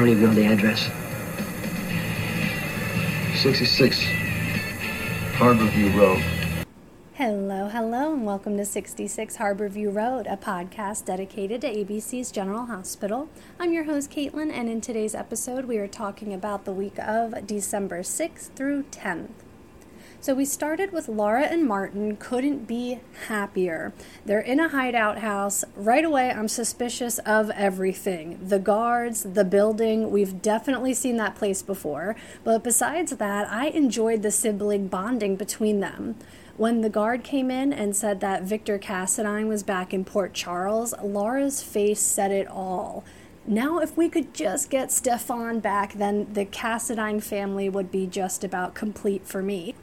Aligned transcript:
don't 0.00 0.08
even 0.08 0.24
know 0.24 0.34
the 0.34 0.46
address. 0.46 0.90
66 3.42 4.02
Harborview 5.34 5.94
Road. 5.94 6.22
Hello, 7.12 7.68
hello, 7.68 8.14
and 8.14 8.24
welcome 8.24 8.56
to 8.56 8.64
66 8.64 9.36
Harborview 9.36 9.94
Road, 9.94 10.26
a 10.26 10.38
podcast 10.38 11.04
dedicated 11.04 11.60
to 11.60 11.68
ABC's 11.68 12.32
General 12.32 12.64
Hospital. 12.64 13.28
I'm 13.58 13.74
your 13.74 13.84
host, 13.84 14.10
Caitlin, 14.10 14.50
and 14.50 14.70
in 14.70 14.80
today's 14.80 15.14
episode, 15.14 15.66
we 15.66 15.76
are 15.76 15.88
talking 15.88 16.32
about 16.32 16.64
the 16.64 16.72
week 16.72 16.98
of 16.98 17.46
December 17.46 18.00
6th 18.00 18.54
through 18.56 18.84
10th. 18.84 19.28
So 20.22 20.34
we 20.34 20.44
started 20.44 20.92
with 20.92 21.08
Laura 21.08 21.44
and 21.44 21.66
Martin, 21.66 22.14
couldn't 22.18 22.66
be 22.66 23.00
happier. 23.28 23.94
They're 24.26 24.38
in 24.38 24.60
a 24.60 24.68
hideout 24.68 25.20
house. 25.20 25.64
Right 25.74 26.04
away, 26.04 26.30
I'm 26.30 26.46
suspicious 26.46 27.18
of 27.20 27.48
everything 27.52 28.38
the 28.42 28.58
guards, 28.58 29.22
the 29.22 29.46
building. 29.46 30.10
We've 30.10 30.42
definitely 30.42 30.92
seen 30.92 31.16
that 31.16 31.36
place 31.36 31.62
before. 31.62 32.16
But 32.44 32.62
besides 32.62 33.12
that, 33.12 33.50
I 33.50 33.68
enjoyed 33.68 34.20
the 34.20 34.30
sibling 34.30 34.88
bonding 34.88 35.36
between 35.36 35.80
them. 35.80 36.16
When 36.58 36.82
the 36.82 36.90
guard 36.90 37.24
came 37.24 37.50
in 37.50 37.72
and 37.72 37.96
said 37.96 38.20
that 38.20 38.42
Victor 38.42 38.78
Cassadine 38.78 39.48
was 39.48 39.62
back 39.62 39.94
in 39.94 40.04
Port 40.04 40.34
Charles, 40.34 40.92
Laura's 41.02 41.62
face 41.62 42.00
said 42.00 42.30
it 42.30 42.46
all. 42.46 43.04
Now, 43.46 43.78
if 43.78 43.96
we 43.96 44.10
could 44.10 44.34
just 44.34 44.68
get 44.68 44.92
Stefan 44.92 45.60
back, 45.60 45.94
then 45.94 46.30
the 46.34 46.44
Cassadine 46.44 47.22
family 47.22 47.70
would 47.70 47.90
be 47.90 48.06
just 48.06 48.44
about 48.44 48.74
complete 48.74 49.26
for 49.26 49.40
me. 49.40 49.74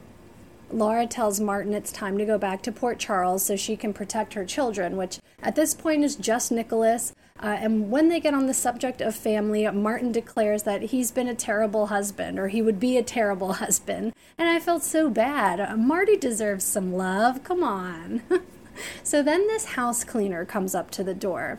Laura 0.70 1.06
tells 1.06 1.40
Martin 1.40 1.72
it's 1.72 1.92
time 1.92 2.18
to 2.18 2.24
go 2.24 2.38
back 2.38 2.62
to 2.62 2.72
Port 2.72 2.98
Charles 2.98 3.44
so 3.44 3.56
she 3.56 3.76
can 3.76 3.92
protect 3.92 4.34
her 4.34 4.44
children, 4.44 4.96
which 4.96 5.18
at 5.42 5.56
this 5.56 5.74
point 5.74 6.04
is 6.04 6.16
just 6.16 6.52
Nicholas. 6.52 7.14
Uh, 7.40 7.56
and 7.60 7.90
when 7.90 8.08
they 8.08 8.20
get 8.20 8.34
on 8.34 8.46
the 8.46 8.54
subject 8.54 9.00
of 9.00 9.14
family, 9.14 9.68
Martin 9.70 10.12
declares 10.12 10.64
that 10.64 10.82
he's 10.82 11.10
been 11.10 11.28
a 11.28 11.34
terrible 11.34 11.86
husband, 11.86 12.38
or 12.38 12.48
he 12.48 12.60
would 12.60 12.80
be 12.80 12.96
a 12.96 13.02
terrible 13.02 13.52
husband. 13.64 14.12
And 14.36 14.48
I 14.48 14.60
felt 14.60 14.82
so 14.82 15.08
bad. 15.08 15.78
Marty 15.78 16.16
deserves 16.16 16.64
some 16.64 16.92
love. 16.92 17.44
Come 17.44 17.62
on. 17.62 18.22
so 19.02 19.22
then 19.22 19.46
this 19.46 19.64
house 19.66 20.04
cleaner 20.04 20.44
comes 20.44 20.74
up 20.74 20.90
to 20.92 21.04
the 21.04 21.14
door. 21.14 21.58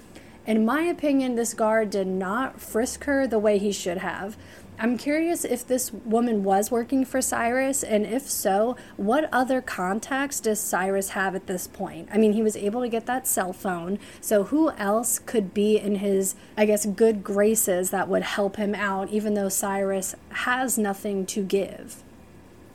In 0.50 0.66
my 0.66 0.81
opinion, 0.81 1.36
this 1.36 1.53
guard 1.53 1.92
did 1.92 2.08
not 2.08 2.59
frisk 2.59 3.03
her 3.03 3.28
the 3.28 3.38
way 3.38 3.59
he 3.59 3.72
should 3.72 4.00
have. 4.00 4.36
I'm 4.80 4.97
curious 4.97 5.45
if 5.45 5.67
this 5.67 5.94
woman 5.94 6.44
was 6.44 6.72
working 6.72 7.06
for 7.06 7.22
Cyrus, 7.22 7.83
and 7.83 8.03
if 8.03 8.28
so, 8.28 8.75
what 8.97 9.30
other 9.31 9.61
contacts 9.61 10.39
does 10.39 10.59
Cyrus 10.59 11.09
have 11.09 11.36
at 11.36 11.45
this 11.45 11.67
point? 11.67 12.09
I 12.11 12.17
mean, 12.17 12.33
he 12.33 12.41
was 12.41 12.58
able 12.58 12.81
to 12.81 12.89
get 12.89 13.06
that 13.06 13.28
cell 13.28 13.53
phone, 13.53 14.00
so 14.22 14.45
who 14.45 14.72
else 14.72 15.19
could 15.19 15.53
be 15.53 15.78
in 15.78 15.97
his, 15.97 16.33
I 16.58 16.66
guess, 16.66 16.88
good 16.88 17.23
graces 17.23 17.91
that 17.91 18.09
would 18.09 18.23
help 18.23 18.56
him 18.56 18.73
out, 18.73 19.09
even 19.09 19.36
though 19.36 19.50
Cyrus 19.50 20.16
has 20.30 20.80
nothing 20.80 21.28
to 21.28 21.44
give? 21.44 22.02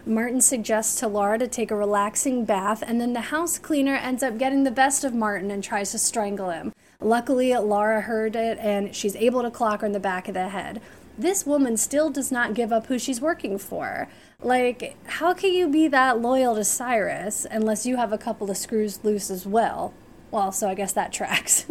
Martin 0.07 0.41
suggests 0.41 1.01
to 1.01 1.09
Laura 1.09 1.39
to 1.39 1.49
take 1.49 1.73
a 1.73 1.77
relaxing 1.77 2.45
bath, 2.45 2.85
and 2.87 3.01
then 3.01 3.15
the 3.15 3.21
house 3.33 3.59
cleaner 3.59 3.97
ends 3.97 4.23
up 4.23 4.39
getting 4.39 4.63
the 4.63 4.71
best 4.71 5.03
of 5.03 5.13
Martin 5.13 5.51
and 5.51 5.65
tries 5.65 5.91
to 5.91 5.99
strangle 5.99 6.51
him. 6.51 6.73
Luckily, 7.05 7.55
Laura 7.55 8.01
heard 8.01 8.35
it 8.35 8.59
and 8.59 8.95
she's 8.95 9.15
able 9.15 9.43
to 9.43 9.51
clock 9.51 9.83
her 9.83 9.87
in 9.87 9.93
the 9.93 10.01
back 10.01 10.27
of 10.27 10.35
the 10.35 10.49
head 10.49 10.81
this 11.17 11.47
woman 11.47 11.77
still 11.77 12.11
does 12.11 12.33
not 12.33 12.55
give 12.55 12.73
up 12.73 12.87
who 12.87 12.99
she's 12.99 13.21
working 13.21 13.59
for. 13.59 14.09
Like, 14.41 14.97
how 15.07 15.33
can 15.33 15.53
you 15.53 15.69
be 15.69 15.89
that 15.89 16.21
loyal 16.21 16.55
to 16.57 16.65
Cyrus 16.65 17.47
unless 17.51 17.87
you 17.87 17.97
have 17.97 18.13
a 18.13 18.19
couple 18.19 18.51
of 18.51 18.57
screws 18.57 19.03
loose 19.05 19.31
as 19.31 19.47
well? 19.47 19.95
Well, 20.31 20.53
so 20.53 20.69
I 20.69 20.75
guess 20.75 20.93
that 20.93 21.13
tracks. 21.13 21.67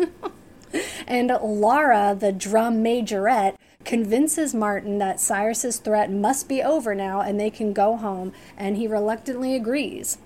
and 1.07 1.27
Laura, 1.41 2.15
the 2.17 2.31
drum 2.31 2.83
majorette, 2.83 3.55
convinces 3.83 4.55
Martin 4.55 4.97
that 4.99 5.19
Cyrus's 5.19 5.77
threat 5.77 6.09
must 6.09 6.47
be 6.47 6.63
over 6.63 6.95
now 6.95 7.19
and 7.19 7.37
they 7.37 7.49
can 7.49 7.73
go 7.73 7.97
home, 7.97 8.31
and 8.57 8.77
he 8.77 8.87
reluctantly 8.87 9.55
agrees. 9.55 10.17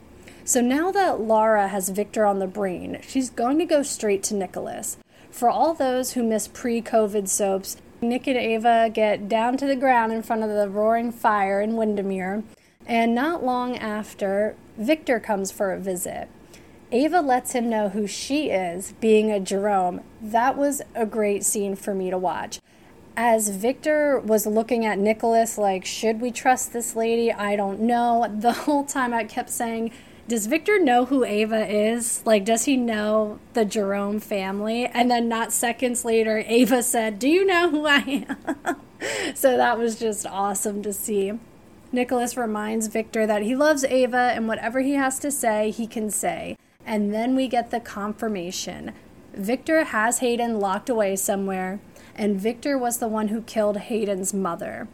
So 0.48 0.62
now 0.62 0.94
that 0.94 1.20
Laura 1.20 1.68
has 1.68 1.90
Victor 1.90 2.26
on 2.26 2.40
the 2.40 2.48
brain, 2.48 3.02
she's 3.06 3.30
going 3.30 3.60
to 3.60 3.66
go 3.66 3.84
straight 3.84 4.24
to 4.24 4.34
Nicholas. 4.34 4.96
For 5.30 5.50
all 5.50 5.74
those 5.74 6.14
who 6.14 6.24
miss 6.24 6.48
pre 6.48 6.82
COVID 6.82 7.28
soaps, 7.28 7.76
Nick 8.02 8.28
and 8.28 8.38
Ava 8.38 8.90
get 8.90 9.28
down 9.28 9.58
to 9.58 9.66
the 9.66 9.76
ground 9.76 10.14
in 10.14 10.24
front 10.24 10.44
of 10.44 10.50
the 10.50 10.70
roaring 10.70 11.12
fire 11.12 11.60
in 11.60 11.76
Wyndemere, 11.76 12.46
and 12.86 13.14
not 13.14 13.44
long 13.44 13.76
after, 13.76 14.56
Victor 14.78 15.20
comes 15.20 15.52
for 15.52 15.74
a 15.74 15.80
visit. 15.82 16.30
Ava 16.94 17.20
lets 17.20 17.52
him 17.52 17.70
know 17.70 17.90
who 17.90 18.08
she 18.08 18.50
is, 18.50 18.94
being 19.02 19.30
a 19.30 19.42
Jerome. 19.42 20.00
That 20.22 20.58
was 20.58 20.82
a 20.96 21.06
great 21.06 21.44
scene 21.44 21.76
for 21.76 21.94
me 21.94 22.10
to 22.10 22.18
watch. 22.18 22.62
As 23.18 23.50
Victor 23.50 24.18
was 24.18 24.46
looking 24.46 24.86
at 24.86 24.98
Nicholas, 24.98 25.58
like, 25.58 25.84
should 25.84 26.22
we 26.22 26.32
trust 26.32 26.72
this 26.72 26.96
lady? 26.96 27.34
I 27.34 27.58
don't 27.58 27.82
know. 27.82 28.34
The 28.34 28.54
whole 28.54 28.86
time 28.86 29.14
I 29.14 29.26
kept 29.26 29.50
saying, 29.50 29.92
does 30.28 30.48
Victor 30.48 30.78
know 30.80 31.06
who 31.06 31.24
Ava 31.24 31.66
is? 31.68 32.22
Like, 32.26 32.44
does 32.44 32.66
he 32.66 32.76
know 32.76 33.40
the 33.54 33.64
Jerome 33.64 34.20
family? 34.20 34.86
And 34.86 35.10
then, 35.10 35.30
not 35.30 35.54
seconds 35.54 36.04
later, 36.04 36.44
Ava 36.46 36.84
said, 36.84 37.18
Do 37.18 37.30
you 37.30 37.46
know 37.46 37.70
who 37.70 37.86
I 37.88 38.26
am? 38.30 38.76
so 39.36 39.56
that 39.56 39.78
was 39.78 39.98
just 39.98 40.26
awesome 40.26 40.84
to 40.84 40.92
see. 40.92 41.34
Nicholas 41.92 42.36
reminds 42.36 42.88
Victor 42.88 43.26
that 43.26 43.44
he 43.44 43.56
loves 43.56 43.86
Ava 43.86 44.34
and 44.36 44.48
whatever 44.48 44.82
he 44.82 44.94
has 44.94 45.18
to 45.20 45.32
say, 45.32 45.72
he 45.72 45.88
can 45.88 46.10
say. 46.10 46.58
And 46.86 47.14
then 47.14 47.36
we 47.36 47.48
get 47.48 47.72
the 47.72 47.80
confirmation. 47.80 48.94
Victor 49.34 49.86
has 49.86 50.20
Hayden 50.20 50.60
locked 50.60 50.90
away 50.90 51.16
somewhere, 51.16 51.80
and 52.16 52.40
Victor 52.40 52.78
was 52.78 52.98
the 52.98 53.08
one 53.08 53.30
who 53.30 53.42
killed 53.42 53.78
Hayden's 53.78 54.34
mother. 54.34 54.88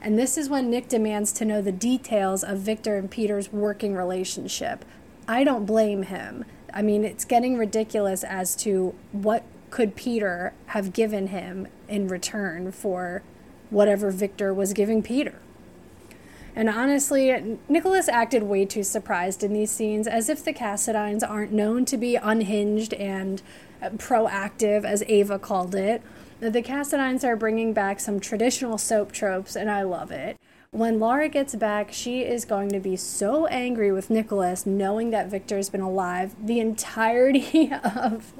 And 0.00 0.18
this 0.18 0.36
is 0.38 0.48
when 0.48 0.70
Nick 0.70 0.88
demands 0.88 1.32
to 1.32 1.44
know 1.44 1.60
the 1.60 1.72
details 1.72 2.44
of 2.44 2.58
Victor 2.58 2.96
and 2.96 3.10
Peter's 3.10 3.52
working 3.52 3.94
relationship. 3.94 4.84
I 5.26 5.42
don't 5.42 5.66
blame 5.66 6.04
him. 6.04 6.44
I 6.72 6.82
mean, 6.82 7.04
it's 7.04 7.24
getting 7.24 7.56
ridiculous 7.56 8.22
as 8.22 8.54
to 8.56 8.94
what 9.12 9.42
could 9.70 9.96
Peter 9.96 10.52
have 10.66 10.92
given 10.92 11.28
him 11.28 11.66
in 11.88 12.08
return 12.08 12.70
for 12.70 13.22
whatever 13.70 14.10
Victor 14.10 14.54
was 14.54 14.72
giving 14.72 15.02
Peter. 15.02 15.40
And 16.54 16.70
honestly, 16.70 17.58
Nicholas 17.68 18.08
acted 18.08 18.44
way 18.44 18.64
too 18.64 18.82
surprised 18.82 19.42
in 19.44 19.52
these 19.52 19.70
scenes, 19.70 20.06
as 20.06 20.30
if 20.30 20.42
the 20.42 20.54
Cassadines 20.54 21.28
aren't 21.28 21.52
known 21.52 21.84
to 21.84 21.98
be 21.98 22.16
unhinged 22.16 22.94
and 22.94 23.42
proactive, 23.82 24.84
as 24.84 25.02
Ava 25.06 25.38
called 25.38 25.74
it, 25.74 26.00
the 26.40 26.62
Cassadines 26.62 27.24
are 27.24 27.36
bringing 27.36 27.72
back 27.72 28.00
some 28.00 28.20
traditional 28.20 28.78
soap 28.78 29.12
tropes, 29.12 29.56
and 29.56 29.70
I 29.70 29.82
love 29.82 30.10
it. 30.10 30.36
When 30.70 31.00
Laura 31.00 31.28
gets 31.28 31.54
back, 31.54 31.92
she 31.92 32.22
is 32.22 32.44
going 32.44 32.68
to 32.70 32.80
be 32.80 32.96
so 32.96 33.46
angry 33.46 33.92
with 33.92 34.10
Nicholas 34.10 34.66
knowing 34.66 35.10
that 35.10 35.30
Victor's 35.30 35.70
been 35.70 35.80
alive 35.80 36.34
the 36.44 36.60
entirety 36.60 37.72
of 37.84 38.32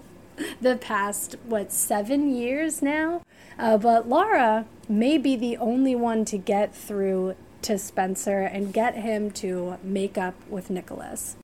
the 0.60 0.76
past, 0.76 1.36
what, 1.44 1.72
seven 1.72 2.34
years 2.34 2.82
now? 2.82 3.22
Uh, 3.58 3.78
but 3.78 4.08
Laura 4.08 4.66
may 4.88 5.16
be 5.16 5.34
the 5.34 5.56
only 5.56 5.94
one 5.94 6.24
to 6.26 6.36
get 6.36 6.74
through 6.74 7.36
to 7.62 7.78
Spencer 7.78 8.40
and 8.40 8.72
get 8.72 8.96
him 8.96 9.30
to 9.30 9.78
make 9.82 10.18
up 10.18 10.34
with 10.48 10.68
Nicholas. 10.68 11.36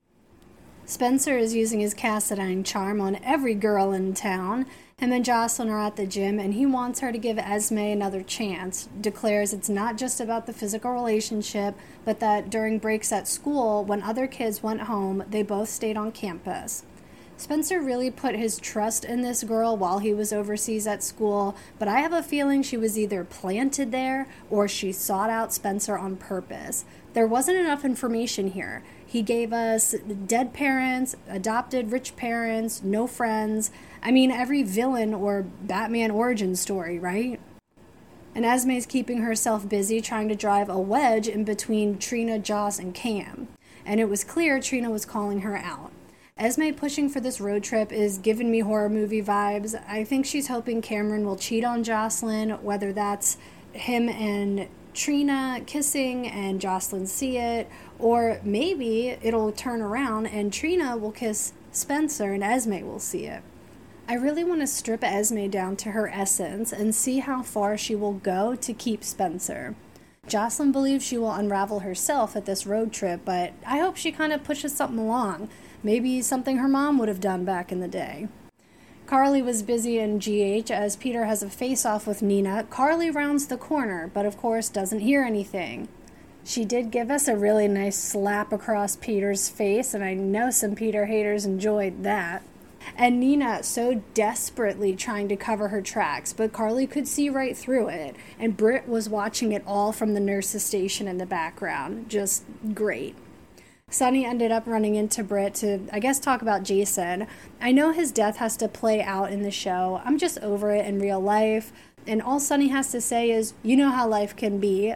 Spencer 0.84 1.38
is 1.38 1.54
using 1.54 1.80
his 1.80 1.94
Cassadine 1.94 2.64
charm 2.64 3.00
on 3.00 3.16
every 3.24 3.54
girl 3.54 3.92
in 3.92 4.12
town. 4.12 4.66
Him 5.02 5.10
and 5.10 5.24
Jocelyn 5.24 5.68
are 5.68 5.80
at 5.80 5.96
the 5.96 6.06
gym, 6.06 6.38
and 6.38 6.54
he 6.54 6.64
wants 6.64 7.00
her 7.00 7.10
to 7.10 7.18
give 7.18 7.36
Esme 7.36 7.78
another 7.78 8.22
chance. 8.22 8.88
Declares 9.00 9.52
it's 9.52 9.68
not 9.68 9.98
just 9.98 10.20
about 10.20 10.46
the 10.46 10.52
physical 10.52 10.92
relationship, 10.92 11.74
but 12.04 12.20
that 12.20 12.50
during 12.50 12.78
breaks 12.78 13.10
at 13.10 13.26
school, 13.26 13.84
when 13.84 14.00
other 14.00 14.28
kids 14.28 14.62
went 14.62 14.82
home, 14.82 15.24
they 15.28 15.42
both 15.42 15.68
stayed 15.68 15.96
on 15.96 16.12
campus. 16.12 16.84
Spencer 17.36 17.80
really 17.80 18.12
put 18.12 18.36
his 18.36 18.58
trust 18.58 19.04
in 19.04 19.22
this 19.22 19.42
girl 19.42 19.76
while 19.76 19.98
he 19.98 20.14
was 20.14 20.32
overseas 20.32 20.86
at 20.86 21.02
school, 21.02 21.56
but 21.80 21.88
I 21.88 21.98
have 21.98 22.12
a 22.12 22.22
feeling 22.22 22.62
she 22.62 22.76
was 22.76 22.96
either 22.96 23.24
planted 23.24 23.90
there 23.90 24.28
or 24.50 24.68
she 24.68 24.92
sought 24.92 25.30
out 25.30 25.52
Spencer 25.52 25.98
on 25.98 26.14
purpose. 26.14 26.84
There 27.14 27.26
wasn't 27.26 27.58
enough 27.58 27.84
information 27.84 28.52
here. 28.52 28.84
He 29.12 29.20
gave 29.20 29.52
us 29.52 29.94
dead 30.26 30.54
parents, 30.54 31.16
adopted 31.28 31.92
rich 31.92 32.16
parents, 32.16 32.82
no 32.82 33.06
friends. 33.06 33.70
I 34.02 34.10
mean, 34.10 34.30
every 34.30 34.62
villain 34.62 35.12
or 35.12 35.42
Batman 35.42 36.10
origin 36.10 36.56
story, 36.56 36.98
right? 36.98 37.38
And 38.34 38.46
Esme's 38.46 38.86
keeping 38.86 39.18
herself 39.18 39.68
busy 39.68 40.00
trying 40.00 40.30
to 40.30 40.34
drive 40.34 40.70
a 40.70 40.78
wedge 40.78 41.28
in 41.28 41.44
between 41.44 41.98
Trina, 41.98 42.38
Joss, 42.38 42.78
and 42.78 42.94
Cam. 42.94 43.48
And 43.84 44.00
it 44.00 44.08
was 44.08 44.24
clear 44.24 44.58
Trina 44.62 44.90
was 44.90 45.04
calling 45.04 45.42
her 45.42 45.58
out. 45.58 45.92
Esme 46.38 46.70
pushing 46.70 47.10
for 47.10 47.20
this 47.20 47.38
road 47.38 47.62
trip 47.62 47.92
is 47.92 48.16
giving 48.16 48.50
me 48.50 48.60
horror 48.60 48.88
movie 48.88 49.22
vibes. 49.22 49.78
I 49.86 50.04
think 50.04 50.24
she's 50.24 50.48
hoping 50.48 50.80
Cameron 50.80 51.26
will 51.26 51.36
cheat 51.36 51.64
on 51.64 51.84
Jocelyn, 51.84 52.52
whether 52.64 52.94
that's 52.94 53.36
him 53.74 54.08
and 54.08 54.68
Trina 54.94 55.62
kissing 55.66 56.26
and 56.26 56.60
Jocelyn 56.60 57.06
see 57.06 57.38
it, 57.38 57.68
or 57.98 58.40
maybe 58.44 59.16
it'll 59.22 59.52
turn 59.52 59.80
around 59.80 60.26
and 60.26 60.52
Trina 60.52 60.96
will 60.96 61.12
kiss 61.12 61.52
Spencer 61.70 62.32
and 62.32 62.44
Esme 62.44 62.82
will 62.82 62.98
see 62.98 63.26
it. 63.26 63.42
I 64.08 64.14
really 64.14 64.44
want 64.44 64.60
to 64.60 64.66
strip 64.66 65.02
Esme 65.02 65.48
down 65.48 65.76
to 65.76 65.92
her 65.92 66.08
essence 66.08 66.72
and 66.72 66.94
see 66.94 67.20
how 67.20 67.42
far 67.42 67.78
she 67.78 67.94
will 67.94 68.14
go 68.14 68.54
to 68.56 68.72
keep 68.74 69.02
Spencer. 69.04 69.74
Jocelyn 70.26 70.70
believes 70.70 71.04
she 71.04 71.18
will 71.18 71.32
unravel 71.32 71.80
herself 71.80 72.36
at 72.36 72.44
this 72.44 72.66
road 72.66 72.92
trip, 72.92 73.22
but 73.24 73.54
I 73.66 73.78
hope 73.78 73.96
she 73.96 74.12
kind 74.12 74.32
of 74.32 74.44
pushes 74.44 74.74
something 74.74 74.98
along. 74.98 75.48
Maybe 75.82 76.20
something 76.22 76.58
her 76.58 76.68
mom 76.68 76.98
would 76.98 77.08
have 77.08 77.20
done 77.20 77.44
back 77.44 77.72
in 77.72 77.80
the 77.80 77.88
day. 77.88 78.28
Carly 79.12 79.42
was 79.42 79.62
busy 79.62 79.98
in 79.98 80.18
GH 80.18 80.70
as 80.70 80.96
Peter 80.96 81.26
has 81.26 81.42
a 81.42 81.50
face 81.50 81.84
off 81.84 82.06
with 82.06 82.22
Nina. 82.22 82.64
Carly 82.70 83.10
rounds 83.10 83.46
the 83.46 83.58
corner, 83.58 84.10
but 84.14 84.24
of 84.24 84.38
course 84.38 84.70
doesn't 84.70 85.00
hear 85.00 85.22
anything. 85.22 85.86
She 86.44 86.64
did 86.64 86.90
give 86.90 87.10
us 87.10 87.28
a 87.28 87.36
really 87.36 87.68
nice 87.68 87.98
slap 87.98 88.54
across 88.54 88.96
Peter's 88.96 89.50
face, 89.50 89.92
and 89.92 90.02
I 90.02 90.14
know 90.14 90.50
some 90.50 90.74
Peter 90.74 91.04
haters 91.04 91.44
enjoyed 91.44 92.04
that. 92.04 92.42
And 92.96 93.20
Nina 93.20 93.62
so 93.64 94.00
desperately 94.14 94.96
trying 94.96 95.28
to 95.28 95.36
cover 95.36 95.68
her 95.68 95.82
tracks, 95.82 96.32
but 96.32 96.54
Carly 96.54 96.86
could 96.86 97.06
see 97.06 97.28
right 97.28 97.54
through 97.54 97.88
it, 97.88 98.16
and 98.38 98.56
Britt 98.56 98.88
was 98.88 99.10
watching 99.10 99.52
it 99.52 99.62
all 99.66 99.92
from 99.92 100.14
the 100.14 100.20
nurse's 100.20 100.64
station 100.64 101.06
in 101.06 101.18
the 101.18 101.26
background. 101.26 102.08
Just 102.08 102.44
great. 102.72 103.14
Sonny 103.92 104.24
ended 104.24 104.50
up 104.50 104.66
running 104.66 104.94
into 104.94 105.22
Britt 105.22 105.54
to, 105.56 105.80
I 105.92 105.98
guess, 105.98 106.18
talk 106.18 106.40
about 106.40 106.62
Jason. 106.62 107.26
I 107.60 107.72
know 107.72 107.92
his 107.92 108.10
death 108.10 108.36
has 108.36 108.56
to 108.56 108.68
play 108.68 109.02
out 109.02 109.30
in 109.30 109.42
the 109.42 109.50
show. 109.50 110.00
I'm 110.02 110.16
just 110.16 110.38
over 110.38 110.72
it 110.72 110.86
in 110.86 110.98
real 110.98 111.20
life. 111.20 111.72
And 112.06 112.22
all 112.22 112.40
Sonny 112.40 112.68
has 112.68 112.90
to 112.92 113.02
say 113.02 113.30
is, 113.30 113.52
you 113.62 113.76
know 113.76 113.90
how 113.90 114.08
life 114.08 114.34
can 114.34 114.58
be. 114.58 114.94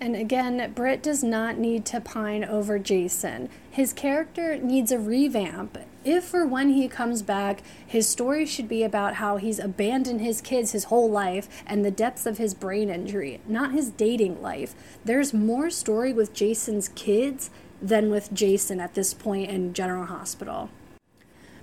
And 0.00 0.16
again, 0.16 0.72
Britt 0.74 1.02
does 1.02 1.22
not 1.22 1.58
need 1.58 1.84
to 1.86 2.00
pine 2.00 2.42
over 2.42 2.78
Jason. 2.78 3.50
His 3.70 3.92
character 3.92 4.56
needs 4.56 4.92
a 4.92 4.98
revamp. 4.98 5.76
If 6.04 6.32
or 6.32 6.46
when 6.46 6.70
he 6.70 6.88
comes 6.88 7.20
back, 7.20 7.62
his 7.86 8.08
story 8.08 8.46
should 8.46 8.68
be 8.68 8.82
about 8.82 9.16
how 9.16 9.36
he's 9.36 9.58
abandoned 9.58 10.22
his 10.22 10.40
kids 10.40 10.72
his 10.72 10.84
whole 10.84 11.10
life 11.10 11.48
and 11.66 11.84
the 11.84 11.90
depths 11.90 12.24
of 12.24 12.38
his 12.38 12.54
brain 12.54 12.88
injury, 12.88 13.40
not 13.46 13.72
his 13.72 13.90
dating 13.90 14.40
life. 14.40 14.74
There's 15.04 15.34
more 15.34 15.68
story 15.68 16.14
with 16.14 16.32
Jason's 16.32 16.88
kids 16.88 17.50
than 17.80 18.10
with 18.10 18.32
Jason 18.32 18.80
at 18.80 18.94
this 18.94 19.14
point 19.14 19.50
in 19.50 19.74
General 19.74 20.06
Hospital. 20.06 20.70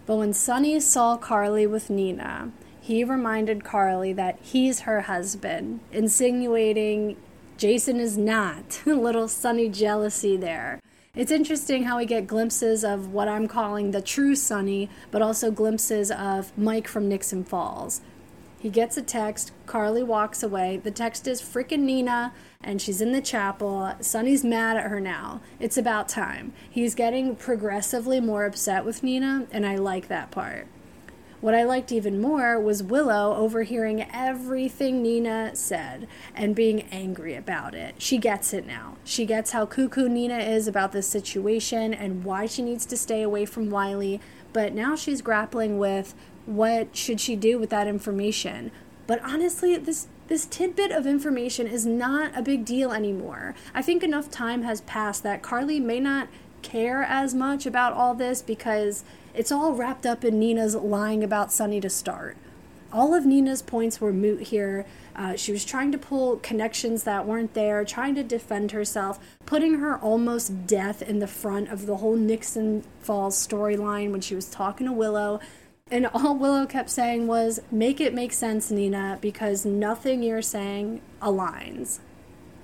But 0.05 0.17
when 0.17 0.33
Sonny 0.33 0.79
saw 0.79 1.17
Carly 1.17 1.65
with 1.65 1.89
Nina, 1.89 2.51
he 2.79 3.03
reminded 3.03 3.63
Carly 3.63 4.13
that 4.13 4.37
he's 4.41 4.81
her 4.81 5.01
husband, 5.01 5.79
insinuating 5.91 7.17
Jason 7.57 7.99
is 7.99 8.17
not. 8.17 8.81
A 8.85 8.93
little 8.93 9.27
Sonny 9.27 9.69
jealousy 9.69 10.37
there. 10.37 10.79
It's 11.15 11.31
interesting 11.31 11.83
how 11.85 11.97
we 11.97 12.05
get 12.05 12.27
glimpses 12.27 12.83
of 12.83 13.13
what 13.13 13.29
I'm 13.29 13.47
calling 13.47 13.91
the 13.91 14.01
true 14.01 14.35
Sonny, 14.35 14.89
but 15.11 15.21
also 15.21 15.49
glimpses 15.49 16.11
of 16.11 16.55
Mike 16.57 16.89
from 16.89 17.07
Nixon 17.07 17.45
Falls. 17.45 18.01
He 18.65 18.71
gets 18.71 18.97
a 18.97 19.03
text. 19.03 19.51
Carly 19.67 20.01
walks 20.01 20.41
away. 20.41 20.77
The 20.77 20.89
text 20.89 21.27
is 21.27 21.39
freaking 21.39 21.81
Nina, 21.81 22.33
and 22.63 22.81
she's 22.81 22.99
in 22.99 23.11
the 23.11 23.21
chapel. 23.21 23.93
Sonny's 24.01 24.43
mad 24.43 24.75
at 24.75 24.89
her 24.89 24.99
now. 24.99 25.41
It's 25.59 25.77
about 25.77 26.09
time. 26.09 26.51
He's 26.67 26.95
getting 26.95 27.35
progressively 27.35 28.19
more 28.19 28.43
upset 28.43 28.83
with 28.83 29.03
Nina, 29.03 29.45
and 29.51 29.67
I 29.67 29.75
like 29.75 30.07
that 30.07 30.31
part. 30.31 30.65
What 31.41 31.53
I 31.53 31.63
liked 31.63 31.91
even 31.91 32.19
more 32.19 32.59
was 32.59 32.81
Willow 32.81 33.35
overhearing 33.35 34.07
everything 34.11 35.03
Nina 35.03 35.51
said 35.55 36.07
and 36.33 36.55
being 36.55 36.87
angry 36.91 37.35
about 37.35 37.75
it. 37.75 38.01
She 38.01 38.17
gets 38.17 38.51
it 38.51 38.65
now. 38.65 38.97
She 39.03 39.27
gets 39.27 39.51
how 39.51 39.67
cuckoo 39.67 40.09
Nina 40.09 40.39
is 40.39 40.67
about 40.67 40.91
this 40.91 41.07
situation 41.07 41.93
and 41.93 42.23
why 42.23 42.47
she 42.47 42.63
needs 42.63 42.87
to 42.87 42.97
stay 42.97 43.21
away 43.21 43.45
from 43.45 43.69
Wiley, 43.69 44.21
but 44.55 44.73
now 44.73 44.95
she's 44.95 45.21
grappling 45.21 45.77
with 45.77 46.15
what 46.45 46.95
should 46.95 47.19
she 47.19 47.35
do 47.35 47.59
with 47.59 47.69
that 47.71 47.87
information. 47.87 48.71
But 49.05 49.21
honestly, 49.21 49.75
this 49.75 50.07
this 50.27 50.45
tidbit 50.45 50.91
of 50.91 51.05
information 51.05 51.67
is 51.67 51.85
not 51.85 52.31
a 52.37 52.41
big 52.41 52.63
deal 52.63 52.93
anymore. 52.93 53.53
I 53.73 53.81
think 53.81 54.01
enough 54.01 54.31
time 54.31 54.63
has 54.63 54.79
passed 54.81 55.23
that 55.23 55.41
Carly 55.41 55.81
may 55.81 55.99
not 55.99 56.29
care 56.61 57.03
as 57.03 57.35
much 57.35 57.65
about 57.65 57.91
all 57.91 58.15
this 58.15 58.41
because 58.41 59.03
it's 59.33 59.51
all 59.51 59.73
wrapped 59.73 60.05
up 60.05 60.23
in 60.23 60.39
Nina's 60.39 60.73
lying 60.73 61.21
about 61.21 61.51
Sonny 61.51 61.81
to 61.81 61.89
start. 61.89 62.37
All 62.95 63.13
of 63.13 63.25
Nina's 63.25 63.61
points 63.61 63.99
were 63.99 64.13
moot 64.13 64.43
here. 64.43 64.85
Uh, 65.17 65.35
she 65.35 65.51
was 65.51 65.65
trying 65.65 65.91
to 65.91 65.97
pull 65.97 66.37
connections 66.37 67.03
that 67.03 67.27
weren't 67.27 67.53
there, 67.53 67.83
trying 67.83 68.15
to 68.15 68.23
defend 68.23 68.71
herself, 68.71 69.19
putting 69.45 69.79
her 69.79 69.97
almost 69.97 70.65
death 70.65 71.01
in 71.01 71.19
the 71.19 71.27
front 71.27 71.67
of 71.67 71.87
the 71.87 71.97
whole 71.97 72.15
Nixon 72.15 72.85
Falls 73.01 73.35
storyline 73.35 74.11
when 74.11 74.21
she 74.21 74.33
was 74.33 74.49
talking 74.49 74.87
to 74.87 74.93
Willow. 74.93 75.41
And 75.91 76.07
all 76.13 76.37
Willow 76.37 76.65
kept 76.65 76.89
saying 76.89 77.27
was, 77.27 77.59
Make 77.69 77.99
it 77.99 78.13
make 78.13 78.31
sense, 78.31 78.71
Nina, 78.71 79.17
because 79.19 79.65
nothing 79.65 80.23
you're 80.23 80.41
saying 80.41 81.01
aligns. 81.21 81.99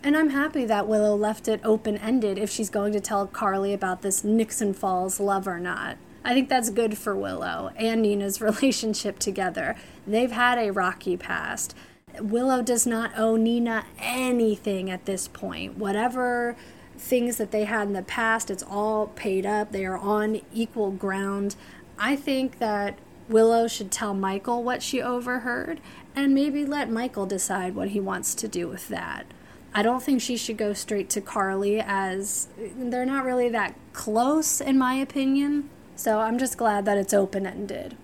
And 0.02 0.16
I'm 0.16 0.30
happy 0.30 0.64
that 0.64 0.88
Willow 0.88 1.14
left 1.14 1.50
it 1.50 1.60
open 1.62 1.98
ended 1.98 2.38
if 2.38 2.50
she's 2.50 2.70
going 2.70 2.94
to 2.94 3.02
tell 3.02 3.28
Carly 3.28 3.74
about 3.74 4.02
this 4.02 4.24
Nixon 4.24 4.74
Falls 4.74 5.20
love 5.20 5.46
or 5.46 5.60
not. 5.60 5.98
I 6.24 6.34
think 6.34 6.50
that's 6.50 6.70
good 6.70 6.98
for 6.98 7.16
Willow 7.16 7.72
and 7.76 8.02
Nina's 8.02 8.42
relationship 8.42 9.20
together. 9.20 9.76
They've 10.06 10.32
had 10.32 10.58
a 10.58 10.72
rocky 10.72 11.18
past. 11.18 11.76
Willow 12.20 12.62
does 12.62 12.86
not 12.86 13.18
owe 13.18 13.36
Nina 13.36 13.86
anything 13.98 14.90
at 14.90 15.06
this 15.06 15.28
point. 15.28 15.78
Whatever 15.78 16.56
things 16.98 17.38
that 17.38 17.52
they 17.52 17.64
had 17.64 17.88
in 17.88 17.94
the 17.94 18.02
past, 18.04 18.52
it's 18.52 18.64
all 18.64 19.08
paid 19.08 19.46
up. 19.46 19.72
They 19.72 19.86
are 19.86 19.98
on 19.98 20.42
equal 20.54 20.92
ground. 20.92 21.56
I 21.98 22.16
think 22.16 22.60
that 22.60 23.00
Willow 23.30 23.68
should 23.68 23.92
tell 23.92 24.14
Michael 24.14 24.64
what 24.64 24.84
she 24.84 25.02
overheard 25.02 25.80
and 26.16 26.34
maybe 26.34 26.66
let 26.66 26.92
Michael 26.92 27.26
decide 27.26 27.76
what 27.76 27.90
he 27.90 28.00
wants 28.00 28.36
to 28.36 28.48
do 28.48 28.68
with 28.68 28.90
that. 28.90 29.26
I 29.74 29.84
don't 29.84 30.04
think 30.04 30.22
she 30.22 30.36
should 30.36 30.58
go 30.58 30.74
straight 30.74 31.10
to 31.12 31.22
Carly 31.22 31.80
as 31.80 32.50
they're 32.78 33.06
not 33.06 33.24
really 33.24 33.48
that 33.50 33.74
close, 33.94 34.60
in 34.60 34.78
my 34.78 34.96
opinion. 34.96 35.70
So 36.02 36.18
I'm 36.18 36.40
just 36.40 36.58
glad 36.58 36.86
that 36.86 36.98
it's 36.98 37.14
open 37.14 37.46
ended. 37.46 37.96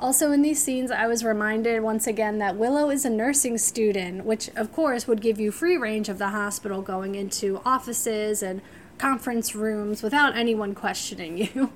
Also, 0.00 0.32
in 0.32 0.42
these 0.42 0.60
scenes, 0.60 0.90
I 0.90 1.06
was 1.06 1.24
reminded 1.24 1.80
once 1.80 2.08
again 2.08 2.38
that 2.38 2.56
Willow 2.56 2.90
is 2.90 3.04
a 3.04 3.08
nursing 3.08 3.56
student, 3.56 4.24
which 4.24 4.50
of 4.56 4.72
course 4.72 5.06
would 5.06 5.20
give 5.20 5.38
you 5.38 5.52
free 5.52 5.76
range 5.76 6.08
of 6.08 6.18
the 6.18 6.30
hospital 6.30 6.82
going 6.82 7.14
into 7.14 7.60
offices 7.64 8.42
and 8.42 8.62
conference 8.98 9.54
rooms 9.54 10.02
without 10.02 10.36
anyone 10.36 10.74
questioning 10.74 11.38
you. 11.38 11.70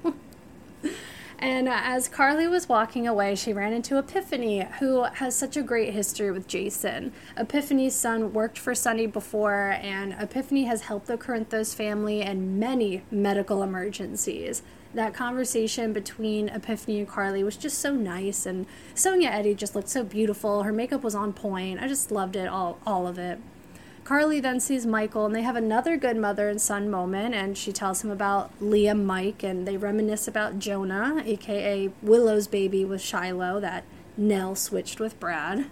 and 1.39 1.69
as 1.69 2.09
Carly 2.09 2.49
was 2.49 2.69
walking 2.69 3.07
away, 3.07 3.37
she 3.37 3.53
ran 3.53 3.73
into 3.73 3.97
Epiphany, 3.97 4.67
who 4.81 5.05
has 5.05 5.37
such 5.37 5.57
a 5.57 5.63
great 5.63 5.95
history 5.95 6.33
with 6.33 6.49
Jason. 6.49 7.13
Epiphany's 7.37 7.95
son 7.95 8.33
worked 8.33 8.59
for 8.59 8.75
Sonny 8.75 9.07
before, 9.07 9.79
and 9.81 10.17
Epiphany 10.19 10.65
has 10.65 10.83
helped 10.83 11.07
the 11.07 11.17
Corinthos 11.17 11.77
family 11.77 12.23
in 12.23 12.59
many 12.59 13.05
medical 13.13 13.63
emergencies 13.63 14.63
that 14.95 15.15
conversation 15.15 15.93
between 15.93 16.49
Epiphany 16.49 16.99
and 16.99 17.09
Carly 17.09 17.45
was 17.45 17.57
just 17.57 17.79
so 17.79 17.95
nice, 17.95 18.47
and 18.47 18.67
Sonya 18.95 19.29
Eddy 19.29 19.55
just 19.55 19.75
looked 19.75 19.89
so 19.89 20.03
beautiful. 20.03 20.65
Her 20.65 20.73
makeup 20.73 21.03
was 21.03 21.15
on 21.15 21.33
point. 21.33 21.81
I 21.81 21.89
just 21.89 22.11
loved 22.11 22.37
it, 22.37 22.49
all, 22.49 22.79
all 22.87 23.07
of 23.07 23.19
it. 23.19 23.39
Carly 24.03 24.41
then 24.41 24.59
sees 24.59 24.87
Michael, 24.87 25.27
and 25.27 25.35
they 25.35 25.43
have 25.43 25.55
another 25.55 25.97
good 25.97 26.17
mother 26.17 26.49
and 26.49 26.61
son 26.61 26.91
moment, 26.91 27.35
and 27.35 27.57
she 27.57 27.71
tells 27.71 28.03
him 28.03 28.11
about 28.11 28.51
Liam 28.61 29.05
Mike, 29.05 29.45
and 29.45 29.69
they 29.69 29.77
reminisce 29.77 30.27
about 30.27 30.59
Jonah, 30.59 31.23
aka 31.25 31.91
Willow's 32.03 32.49
baby 32.49 32.85
with 32.85 33.01
Shiloh, 33.01 33.61
that 33.61 33.85
Nell 34.17 34.57
switched 34.57 34.99
with 34.99 35.21
Brad. 35.21 35.67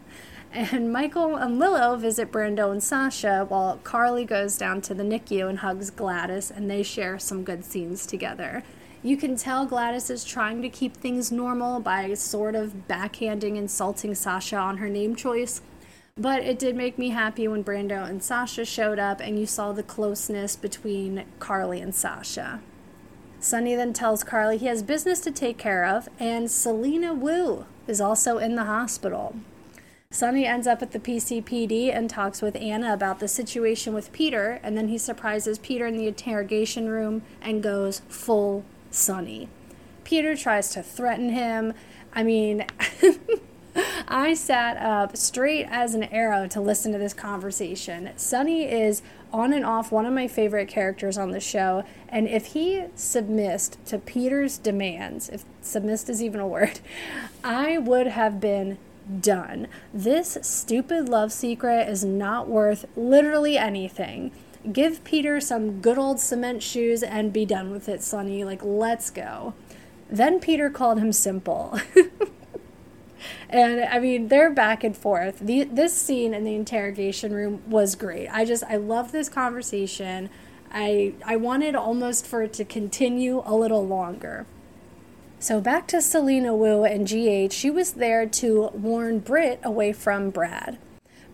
And 0.53 0.91
Michael 0.93 1.37
and 1.37 1.61
Willow 1.61 1.97
visit 1.97 2.33
Brando 2.33 2.71
and 2.73 2.83
Sasha 2.83 3.45
while 3.49 3.79
Carly 3.85 4.25
goes 4.25 4.57
down 4.57 4.81
to 4.83 4.95
the 4.95 5.03
NICU 5.03 5.49
and 5.49 5.59
hugs 5.59 5.91
Gladys, 5.91 6.51
and 6.51 6.71
they 6.71 6.83
share 6.83 7.19
some 7.19 7.45
good 7.45 7.65
scenes 7.65 8.07
together. 8.07 8.63
You 9.00 9.17
can 9.17 9.37
tell 9.37 9.64
Gladys 9.64 10.11
is 10.11 10.25
trying 10.25 10.61
to 10.62 10.69
keep 10.69 10.97
things 10.97 11.31
normal 11.31 11.78
by 11.78 12.12
sort 12.14 12.57
of 12.57 12.88
backhanding, 12.88 13.57
insulting 13.57 14.14
Sasha 14.17 14.57
on 14.57 14.78
her 14.78 14.88
name 14.88 15.14
choice. 15.14 15.62
But 16.17 16.43
it 16.43 16.59
did 16.59 16.75
make 16.75 16.99
me 16.99 17.11
happy 17.11 17.47
when 17.47 17.62
Brando 17.62 18.09
and 18.09 18.21
Sasha 18.21 18.64
showed 18.64 18.99
up 18.99 19.21
and 19.21 19.38
you 19.38 19.47
saw 19.47 19.73
the 19.73 19.85
closeness 19.85 20.57
between 20.57 21.25
Carly 21.38 21.81
and 21.81 21.95
Sasha. 21.95 22.61
Sonny 23.38 23.76
then 23.76 23.93
tells 23.93 24.25
Carly 24.25 24.59
he 24.59 24.67
has 24.67 24.83
business 24.83 25.21
to 25.21 25.31
take 25.31 25.59
care 25.59 25.85
of, 25.85 26.09
and 26.19 26.50
Selina 26.50 27.14
Wu 27.14 27.67
is 27.87 28.00
also 28.00 28.38
in 28.38 28.57
the 28.57 28.64
hospital. 28.64 29.37
Sonny 30.11 30.45
ends 30.45 30.67
up 30.67 30.83
at 30.83 30.90
the 30.90 30.99
PCPD 30.99 31.95
and 31.95 32.11
talks 32.11 32.43
with 32.43 32.57
Anna 32.57 32.93
about 32.93 33.21
the 33.21 33.28
situation 33.28 33.95
with 33.95 34.11
Peter, 34.11 34.59
and 34.64 34.76
then 34.76 34.88
he 34.88 34.99
surprises 34.99 35.61
Peter 35.61 35.87
in 35.87 35.97
the 35.97 36.09
interrogation 36.09 36.88
room 36.88 37.23
and 37.40 37.62
goes 37.62 38.02
full 38.09 38.64
Sonny. 38.90 39.49
Peter 40.04 40.37
tries 40.37 40.71
to 40.71 40.83
threaten 40.83 41.30
him. 41.30 41.75
I 42.14 42.23
mean, 42.23 42.66
I 44.09 44.35
sat 44.35 44.76
up 44.78 45.16
straight 45.16 45.66
as 45.68 45.95
an 45.95 46.04
arrow 46.04 46.47
to 46.49 46.61
listen 46.61 46.92
to 46.92 46.99
this 46.99 47.12
conversation. 47.12 48.11
Sonny 48.16 48.64
is 48.64 49.02
on 49.33 49.52
and 49.52 49.64
off 49.64 49.92
one 49.92 50.07
of 50.07 50.12
my 50.12 50.26
favorite 50.26 50.68
characters 50.68 51.18
on 51.18 51.30
the 51.30 51.40
show, 51.40 51.85
and 52.09 52.26
if 52.26 52.47
he 52.47 52.85
submissed 52.95 53.85
to 53.87 53.99
Peter's 53.99 54.57
demands, 54.57 55.28
if 55.28 55.45
submissed 55.61 56.09
is 56.09 56.23
even 56.23 56.40
a 56.40 56.47
word, 56.47 56.80
I 57.45 57.78
would 57.78 58.07
have 58.07 58.40
been 58.40 58.78
done. 59.21 59.68
This 59.92 60.38
stupid 60.42 61.09
love 61.09 61.33
secret 61.33 61.88
is 61.88 62.04
not 62.04 62.49
worth 62.49 62.87
literally 62.97 63.59
anything 63.59 64.33
give 64.73 65.05
Peter 65.05 65.41
some 65.41 65.81
good 65.81 65.99
old 65.99 66.21
cement 66.21 66.63
shoes 66.63 67.03
and 67.03 67.33
be 67.33 67.45
done 67.45 67.71
with 67.71 67.89
it, 67.89 68.03
Sonny. 68.03 68.45
Like, 68.45 68.63
let's 68.63 69.11
go. 69.11 69.55
Then 70.11 70.41
Peter 70.41 70.71
called 70.71 70.99
him 70.99 71.13
simple. 71.13 71.79
and 73.51 73.81
I 73.81 73.99
mean, 73.99 74.29
they're 74.29 74.51
back 74.51 74.85
and 74.85 74.97
forth. 74.97 75.39
The, 75.41 75.65
this 75.65 75.95
scene 75.95 76.35
in 76.35 76.45
the 76.45 76.55
interrogation 76.55 77.33
room 77.33 77.63
was 77.69 77.95
great. 77.95 78.29
I 78.29 78.45
just, 78.45 78.65
I 78.65 78.77
love 78.77 79.13
this 79.13 79.29
conversation. 79.29 80.31
I, 80.73 81.15
I 81.25 81.37
wanted 81.37 81.75
almost 81.75 82.27
for 82.27 82.43
it 82.43 82.53
to 82.55 82.65
continue 82.65 83.43
a 83.45 83.55
little 83.55 83.87
longer. 83.87 84.47
So 85.41 85.61
back 85.61 85.87
to 85.89 86.03
Selina 86.03 86.55
Wu 86.55 86.85
and 86.85 87.07
GH, 87.07 87.53
she 87.53 87.71
was 87.71 87.93
there 87.93 88.27
to 88.27 88.71
warn 88.75 89.21
Britt 89.21 89.61
away 89.63 89.93
from 89.93 90.31
Brad. 90.31 90.79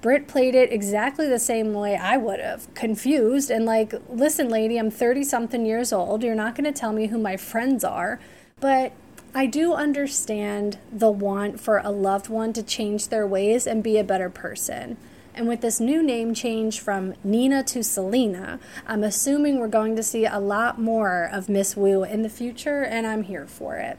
Britt 0.00 0.28
played 0.28 0.54
it 0.54 0.72
exactly 0.72 1.28
the 1.28 1.38
same 1.38 1.72
way 1.72 1.96
I 1.96 2.16
would 2.16 2.40
have, 2.40 2.72
confused 2.74 3.50
and 3.50 3.64
like, 3.64 3.94
listen, 4.08 4.48
lady, 4.48 4.78
I'm 4.78 4.90
30 4.90 5.24
something 5.24 5.64
years 5.64 5.92
old. 5.92 6.22
You're 6.22 6.34
not 6.34 6.54
going 6.54 6.70
to 6.70 6.78
tell 6.78 6.92
me 6.92 7.06
who 7.06 7.18
my 7.18 7.36
friends 7.36 7.84
are. 7.84 8.20
But 8.60 8.92
I 9.34 9.46
do 9.46 9.74
understand 9.74 10.78
the 10.92 11.10
want 11.10 11.58
for 11.58 11.78
a 11.78 11.90
loved 11.90 12.28
one 12.28 12.52
to 12.52 12.62
change 12.62 13.08
their 13.08 13.26
ways 13.26 13.66
and 13.66 13.82
be 13.82 13.98
a 13.98 14.04
better 14.04 14.30
person. 14.30 14.96
And 15.34 15.48
with 15.48 15.60
this 15.60 15.80
new 15.80 16.02
name 16.02 16.32
change 16.34 16.78
from 16.78 17.14
Nina 17.24 17.64
to 17.64 17.82
Selina, 17.82 18.60
I'm 18.86 19.02
assuming 19.02 19.58
we're 19.58 19.66
going 19.66 19.96
to 19.96 20.02
see 20.04 20.26
a 20.26 20.38
lot 20.38 20.80
more 20.80 21.28
of 21.32 21.48
Miss 21.48 21.76
Wu 21.76 22.04
in 22.04 22.22
the 22.22 22.28
future, 22.28 22.84
and 22.84 23.04
I'm 23.04 23.24
here 23.24 23.46
for 23.46 23.76
it. 23.76 23.98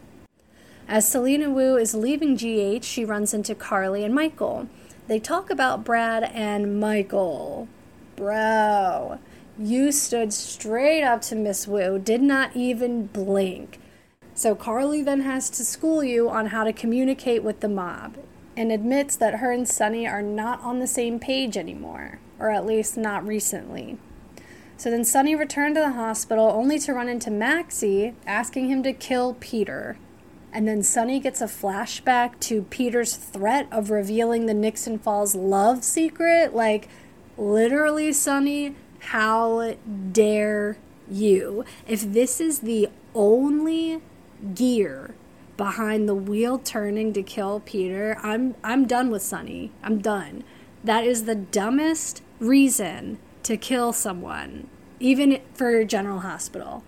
As 0.88 1.06
Selina 1.06 1.50
Wu 1.50 1.75
is 1.75 1.94
leaving 1.94 2.36
GH, 2.36 2.86
she 2.86 3.04
runs 3.04 3.34
into 3.34 3.54
Carly 3.54 4.06
and 4.06 4.16
Michael. 4.16 4.70
They 5.07 5.19
talk 5.19 5.51
about 5.51 5.83
Brad 5.83 6.24
and 6.24 6.79
Michael. 6.79 7.67
Bro, 8.15 9.19
you 9.57 9.91
stood 9.91 10.33
straight 10.33 11.03
up 11.03 11.21
to 11.24 11.35
Miss 11.35 11.67
Wu, 11.67 12.00
did 12.00 12.24
not 12.24 12.55
even 12.55 13.05
blink. 13.05 13.79
So 14.33 14.55
Carly 14.55 15.03
then 15.03 15.21
has 15.21 15.51
to 15.51 15.63
school 15.63 16.03
you 16.03 16.27
on 16.27 16.47
how 16.47 16.63
to 16.63 16.74
communicate 16.74 17.43
with 17.43 17.59
the 17.59 17.69
mob 17.69 18.17
and 18.57 18.71
admits 18.71 19.15
that 19.17 19.35
her 19.35 19.51
and 19.51 19.67
Sonny 19.67 20.07
are 20.07 20.24
not 20.24 20.62
on 20.62 20.79
the 20.79 20.88
same 20.88 21.19
page 21.19 21.55
anymore, 21.55 22.19
or 22.39 22.50
at 22.50 22.65
least 22.65 22.97
not 22.97 23.27
recently. 23.27 24.00
So 24.75 24.89
then 24.89 25.05
Sonny 25.05 25.35
returned 25.35 25.75
to 25.75 25.81
the 25.81 25.91
hospital 25.91 26.50
only 26.50 26.79
to 26.79 26.93
run 26.93 27.09
into 27.09 27.29
Maxie 27.29 28.15
asking 28.25 28.69
him 28.69 28.81
to 28.83 28.91
kill 28.91 29.35
Peter. 29.39 29.97
And 30.55 30.69
then 30.69 30.83
Sonny 30.83 31.19
gets 31.19 31.41
a 31.41 31.47
flashback 31.47 32.39
to 32.39 32.62
Peter's 32.62 33.17
threat 33.17 33.67
of 33.74 33.89
revealing 33.89 34.45
the 34.45 34.53
Nixon 34.53 34.97
Falls 34.97 35.35
love 35.35 35.83
secret. 35.83 36.55
Like, 36.55 36.88
literally, 37.38 38.13
Sonny, 38.13 38.74
how 39.00 39.75
dare 40.13 40.77
you? 41.12 41.65
If 41.85 42.09
this 42.13 42.39
is 42.39 42.59
the 42.59 42.88
only 43.13 44.01
gear 44.53 45.13
behind 45.57 46.07
the 46.07 46.15
wheel 46.15 46.57
turning 46.57 47.12
to 47.12 47.21
kill 47.21 47.59
Peter, 47.59 48.17
I'm 48.24 48.55
I'm 48.63 48.88
done 48.88 49.12
with 49.12 49.24
Sonny. 49.24 49.74
I'm 49.83 50.00
done. 50.00 50.45
That 50.85 51.03
is 51.03 51.25
the 51.25 51.35
dumbest 51.35 52.21
reason 52.39 53.19
to 53.43 53.57
kill 53.57 53.91
someone, 53.91 54.69
even 55.01 55.41
for 55.53 55.83
General 55.83 56.21
Hospital. 56.21 56.85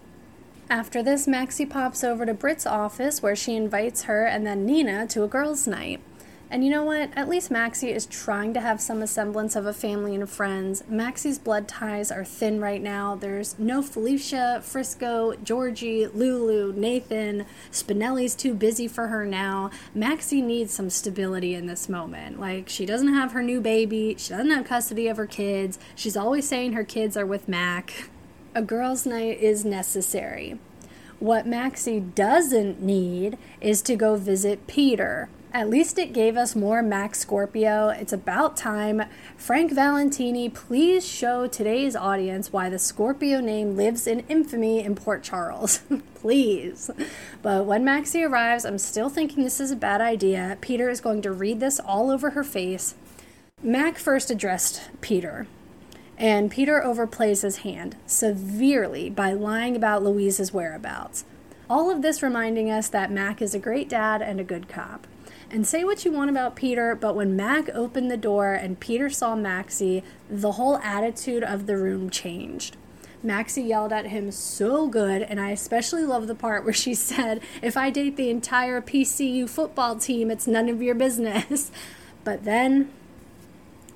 After 0.69 1.01
this, 1.01 1.27
Maxie 1.27 1.65
pops 1.65 2.03
over 2.03 2.25
to 2.25 2.33
Britt's 2.33 2.65
office 2.65 3.23
where 3.23 3.37
she 3.37 3.55
invites 3.55 4.03
her 4.03 4.25
and 4.25 4.45
then 4.45 4.65
Nina 4.65 5.07
to 5.07 5.23
a 5.23 5.27
girls' 5.27 5.65
night. 5.65 6.01
And 6.49 6.63
you 6.63 6.69
know 6.69 6.83
what? 6.83 7.09
At 7.15 7.27
least 7.27 7.51
Maxie 7.51 7.91
is 7.91 8.05
trying 8.05 8.53
to 8.53 8.61
have 8.61 8.79
some 8.79 9.05
semblance 9.05 9.55
of 9.55 9.65
a 9.65 9.73
family 9.73 10.15
and 10.15 10.29
friends. 10.29 10.83
Maxie's 10.87 11.39
blood 11.39 11.67
ties 11.67 12.09
are 12.09 12.23
thin 12.23 12.61
right 12.61 12.81
now. 12.81 13.15
There's 13.15 13.57
no 13.59 13.81
Felicia, 13.81 14.61
Frisco, 14.63 15.35
Georgie, 15.43 16.07
Lulu, 16.07 16.73
Nathan. 16.73 17.45
Spinelli's 17.71 18.35
too 18.35 18.53
busy 18.53 18.87
for 18.87 19.07
her 19.07 19.25
now. 19.25 19.71
Maxie 19.93 20.41
needs 20.41 20.73
some 20.73 20.89
stability 20.89 21.53
in 21.53 21.65
this 21.65 21.89
moment. 21.89 22.39
Like, 22.39 22.69
she 22.69 22.85
doesn't 22.85 23.13
have 23.13 23.33
her 23.33 23.43
new 23.43 23.59
baby, 23.59 24.15
she 24.17 24.29
doesn't 24.29 24.51
have 24.51 24.65
custody 24.65 25.07
of 25.07 25.17
her 25.17 25.27
kids. 25.27 25.79
She's 25.95 26.15
always 26.15 26.47
saying 26.47 26.73
her 26.73 26.85
kids 26.85 27.17
are 27.17 27.25
with 27.25 27.49
Mac 27.49 28.09
a 28.57 28.61
girls' 28.63 29.05
night 29.05 29.39
is 29.39 29.63
necessary. 29.63 30.57
What 31.19 31.45
Maxie 31.45 31.99
doesn't 31.99 32.81
need 32.81 33.37
is 33.61 33.83
to 33.83 33.95
go 33.95 34.15
visit 34.15 34.65
Peter. 34.65 35.29
At 35.53 35.69
least 35.69 35.99
it 35.99 36.11
gave 36.11 36.35
us 36.35 36.55
more 36.55 36.81
Mac 36.81 37.13
Scorpio. 37.13 37.89
It's 37.89 38.13
about 38.13 38.57
time. 38.57 39.03
Frank 39.37 39.71
Valentini, 39.71 40.49
please 40.49 41.07
show 41.07 41.45
today's 41.45 41.95
audience 41.95 42.51
why 42.51 42.67
the 42.67 42.79
Scorpio 42.79 43.41
name 43.41 43.77
lives 43.77 44.07
in 44.07 44.21
infamy 44.21 44.83
in 44.83 44.95
Port 44.95 45.21
Charles. 45.21 45.81
please. 46.15 46.89
But 47.43 47.67
when 47.67 47.85
Maxie 47.85 48.23
arrives, 48.23 48.65
I'm 48.65 48.79
still 48.79 49.09
thinking 49.09 49.43
this 49.43 49.59
is 49.59 49.69
a 49.69 49.75
bad 49.75 50.01
idea. 50.01 50.57
Peter 50.61 50.89
is 50.89 50.99
going 50.99 51.21
to 51.21 51.31
read 51.31 51.59
this 51.59 51.79
all 51.79 52.09
over 52.09 52.31
her 52.31 52.43
face. 52.43 52.95
Mac 53.61 53.99
first 53.99 54.31
addressed 54.31 54.81
Peter. 55.01 55.45
And 56.17 56.49
Peter 56.49 56.81
overplays 56.83 57.43
his 57.43 57.57
hand 57.57 57.95
severely 58.05 59.09
by 59.09 59.33
lying 59.33 59.75
about 59.75 60.03
Louise's 60.03 60.51
whereabouts. 60.51 61.25
All 61.69 61.91
of 61.91 62.01
this 62.01 62.23
reminding 62.23 62.71
us 62.71 62.87
that 62.89 63.11
Mac 63.11 63.41
is 63.41 63.53
a 63.53 63.59
great 63.59 63.87
dad 63.89 64.21
and 64.21 64.39
a 64.39 64.43
good 64.43 64.67
cop. 64.67 65.05
And 65.49 65.65
say 65.65 65.83
what 65.83 66.03
you 66.03 66.11
want 66.11 66.29
about 66.29 66.55
Peter, 66.55 66.95
but 66.95 67.15
when 67.15 67.35
Mac 67.35 67.69
opened 67.73 68.09
the 68.09 68.17
door 68.17 68.53
and 68.53 68.79
Peter 68.79 69.09
saw 69.09 69.35
Maxie, 69.35 70.03
the 70.29 70.53
whole 70.53 70.77
attitude 70.79 71.43
of 71.43 71.67
the 71.67 71.77
room 71.77 72.09
changed. 72.09 72.75
Maxie 73.23 73.63
yelled 73.63 73.93
at 73.93 74.07
him 74.07 74.31
so 74.31 74.87
good, 74.87 75.21
and 75.21 75.39
I 75.39 75.51
especially 75.51 76.03
love 76.03 76.27
the 76.27 76.35
part 76.35 76.63
where 76.63 76.73
she 76.73 76.93
said, 76.95 77.41
If 77.61 77.77
I 77.77 77.89
date 77.89 78.15
the 78.15 78.29
entire 78.29 78.81
PCU 78.81 79.49
football 79.49 79.95
team, 79.97 80.31
it's 80.31 80.47
none 80.47 80.69
of 80.69 80.81
your 80.81 80.95
business. 80.95 81.71
But 82.23 82.43
then 82.43 82.91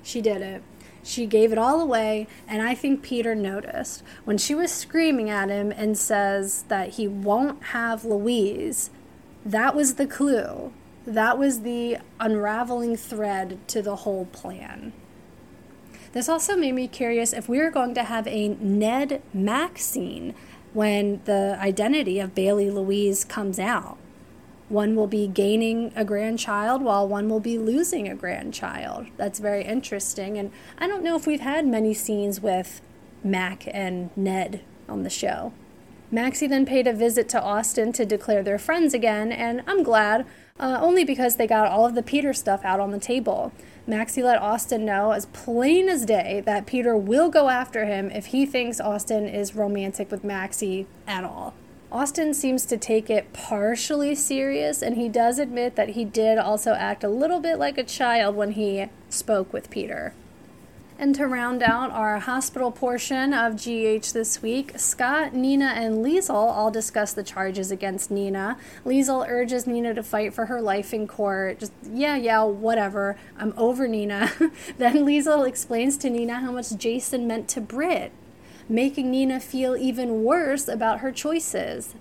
she 0.02 0.22
did 0.22 0.40
it. 0.40 0.62
She 1.02 1.26
gave 1.26 1.52
it 1.52 1.58
all 1.58 1.80
away, 1.80 2.28
and 2.46 2.62
I 2.62 2.74
think 2.74 3.02
Peter 3.02 3.34
noticed. 3.34 4.02
When 4.24 4.38
she 4.38 4.54
was 4.54 4.70
screaming 4.70 5.28
at 5.28 5.48
him 5.48 5.72
and 5.72 5.98
says 5.98 6.64
that 6.68 6.90
he 6.90 7.08
won't 7.08 7.62
have 7.64 8.04
Louise, 8.04 8.90
that 9.44 9.74
was 9.74 9.94
the 9.94 10.06
clue. 10.06 10.72
That 11.04 11.38
was 11.38 11.62
the 11.62 11.98
unraveling 12.20 12.96
thread 12.96 13.58
to 13.68 13.82
the 13.82 13.96
whole 13.96 14.26
plan. 14.26 14.92
This 16.12 16.28
also 16.28 16.56
made 16.56 16.74
me 16.74 16.86
curious 16.86 17.32
if 17.32 17.48
we 17.48 17.58
were 17.58 17.70
going 17.70 17.94
to 17.94 18.04
have 18.04 18.26
a 18.28 18.48
Ned 18.48 19.22
Mac 19.32 19.78
scene 19.78 20.34
when 20.72 21.20
the 21.24 21.58
identity 21.60 22.20
of 22.20 22.34
Bailey 22.34 22.70
Louise 22.70 23.24
comes 23.24 23.58
out. 23.58 23.98
One 24.72 24.96
will 24.96 25.06
be 25.06 25.26
gaining 25.26 25.92
a 25.94 26.02
grandchild 26.02 26.80
while 26.80 27.06
one 27.06 27.28
will 27.28 27.40
be 27.40 27.58
losing 27.58 28.08
a 28.08 28.14
grandchild. 28.14 29.06
That's 29.18 29.38
very 29.38 29.64
interesting. 29.64 30.38
And 30.38 30.50
I 30.78 30.86
don't 30.86 31.04
know 31.04 31.14
if 31.14 31.26
we've 31.26 31.40
had 31.40 31.66
many 31.66 31.92
scenes 31.92 32.40
with 32.40 32.80
Mac 33.22 33.68
and 33.70 34.08
Ned 34.16 34.62
on 34.88 35.02
the 35.02 35.10
show. 35.10 35.52
Maxie 36.10 36.46
then 36.46 36.64
paid 36.64 36.86
a 36.86 36.94
visit 36.94 37.28
to 37.28 37.42
Austin 37.42 37.92
to 37.92 38.06
declare 38.06 38.42
their 38.42 38.58
friends 38.58 38.94
again, 38.94 39.30
and 39.30 39.62
I'm 39.66 39.82
glad, 39.82 40.24
uh, 40.58 40.78
only 40.80 41.04
because 41.04 41.36
they 41.36 41.46
got 41.46 41.68
all 41.68 41.84
of 41.84 41.94
the 41.94 42.02
Peter 42.02 42.32
stuff 42.32 42.64
out 42.64 42.80
on 42.80 42.92
the 42.92 42.98
table. 42.98 43.52
Maxie 43.86 44.22
let 44.22 44.40
Austin 44.40 44.86
know, 44.86 45.10
as 45.12 45.26
plain 45.26 45.90
as 45.90 46.06
day, 46.06 46.42
that 46.46 46.64
Peter 46.64 46.96
will 46.96 47.28
go 47.28 47.50
after 47.50 47.84
him 47.84 48.10
if 48.10 48.26
he 48.26 48.46
thinks 48.46 48.80
Austin 48.80 49.28
is 49.28 49.54
romantic 49.54 50.10
with 50.10 50.24
Maxie 50.24 50.86
at 51.06 51.24
all. 51.24 51.52
Austin 51.92 52.32
seems 52.32 52.64
to 52.64 52.78
take 52.78 53.10
it 53.10 53.34
partially 53.34 54.14
serious, 54.14 54.80
and 54.80 54.96
he 54.96 55.10
does 55.10 55.38
admit 55.38 55.76
that 55.76 55.90
he 55.90 56.06
did 56.06 56.38
also 56.38 56.72
act 56.72 57.04
a 57.04 57.08
little 57.08 57.38
bit 57.38 57.58
like 57.58 57.76
a 57.76 57.84
child 57.84 58.34
when 58.34 58.52
he 58.52 58.86
spoke 59.10 59.52
with 59.52 59.68
Peter. 59.68 60.14
And 60.98 61.14
to 61.16 61.26
round 61.26 61.62
out 61.62 61.90
our 61.90 62.18
hospital 62.18 62.70
portion 62.70 63.34
of 63.34 63.56
GH 63.56 64.12
this 64.14 64.40
week, 64.40 64.72
Scott, 64.78 65.34
Nina, 65.34 65.74
and 65.76 66.02
Liesl 66.02 66.30
all 66.30 66.70
discuss 66.70 67.12
the 67.12 67.22
charges 67.22 67.70
against 67.70 68.10
Nina. 68.10 68.56
Liesl 68.86 69.28
urges 69.28 69.66
Nina 69.66 69.92
to 69.92 70.02
fight 70.02 70.32
for 70.32 70.46
her 70.46 70.62
life 70.62 70.94
in 70.94 71.06
court. 71.06 71.58
Just, 71.58 71.72
yeah, 71.92 72.16
yeah, 72.16 72.42
whatever. 72.44 73.18
I'm 73.36 73.52
over 73.58 73.86
Nina. 73.86 74.32
then 74.78 75.04
Liesl 75.04 75.46
explains 75.46 75.98
to 75.98 76.08
Nina 76.08 76.40
how 76.40 76.52
much 76.52 76.74
Jason 76.76 77.26
meant 77.26 77.48
to 77.48 77.60
Britt 77.60 78.12
making 78.68 79.10
Nina 79.10 79.40
feel 79.40 79.76
even 79.76 80.24
worse 80.24 80.68
about 80.68 81.00
her 81.00 81.12
choices. 81.12 81.94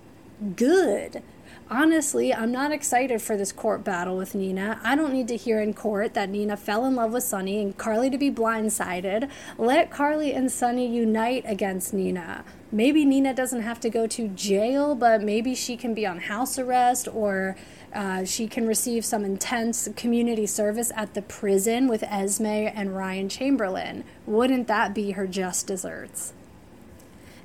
good. 0.55 1.21
Honestly, 1.69 2.33
I'm 2.33 2.51
not 2.51 2.73
excited 2.73 3.21
for 3.21 3.37
this 3.37 3.53
court 3.53 3.85
battle 3.85 4.17
with 4.17 4.35
Nina. 4.35 4.81
I 4.83 4.97
don't 4.97 5.13
need 5.13 5.29
to 5.29 5.37
hear 5.37 5.61
in 5.61 5.73
court 5.73 6.13
that 6.15 6.29
Nina 6.29 6.57
fell 6.57 6.83
in 6.83 6.95
love 6.95 7.13
with 7.13 7.23
Sonny 7.23 7.61
and 7.61 7.77
Carly 7.77 8.09
to 8.09 8.17
be 8.17 8.29
blindsided. 8.29 9.29
Let 9.57 9.89
Carly 9.89 10.33
and 10.33 10.51
Sonny 10.51 10.85
unite 10.85 11.45
against 11.47 11.93
Nina. 11.93 12.43
Maybe 12.73 13.05
Nina 13.05 13.33
doesn't 13.33 13.61
have 13.61 13.79
to 13.81 13.89
go 13.89 14.05
to 14.07 14.27
jail, 14.27 14.95
but 14.95 15.21
maybe 15.21 15.55
she 15.55 15.77
can 15.77 15.93
be 15.93 16.05
on 16.05 16.19
house 16.19 16.59
arrest 16.59 17.07
or 17.07 17.55
uh, 17.93 18.25
she 18.25 18.47
can 18.47 18.67
receive 18.67 19.05
some 19.05 19.23
intense 19.23 19.87
community 19.95 20.47
service 20.47 20.91
at 20.97 21.13
the 21.13 21.21
prison 21.21 21.87
with 21.87 22.03
Esme 22.03 22.45
and 22.45 22.97
Ryan 22.97 23.29
Chamberlain. 23.29 24.03
Wouldn't 24.25 24.67
that 24.67 24.93
be 24.93 25.11
her 25.11 25.25
just 25.25 25.67
desserts? 25.67 26.33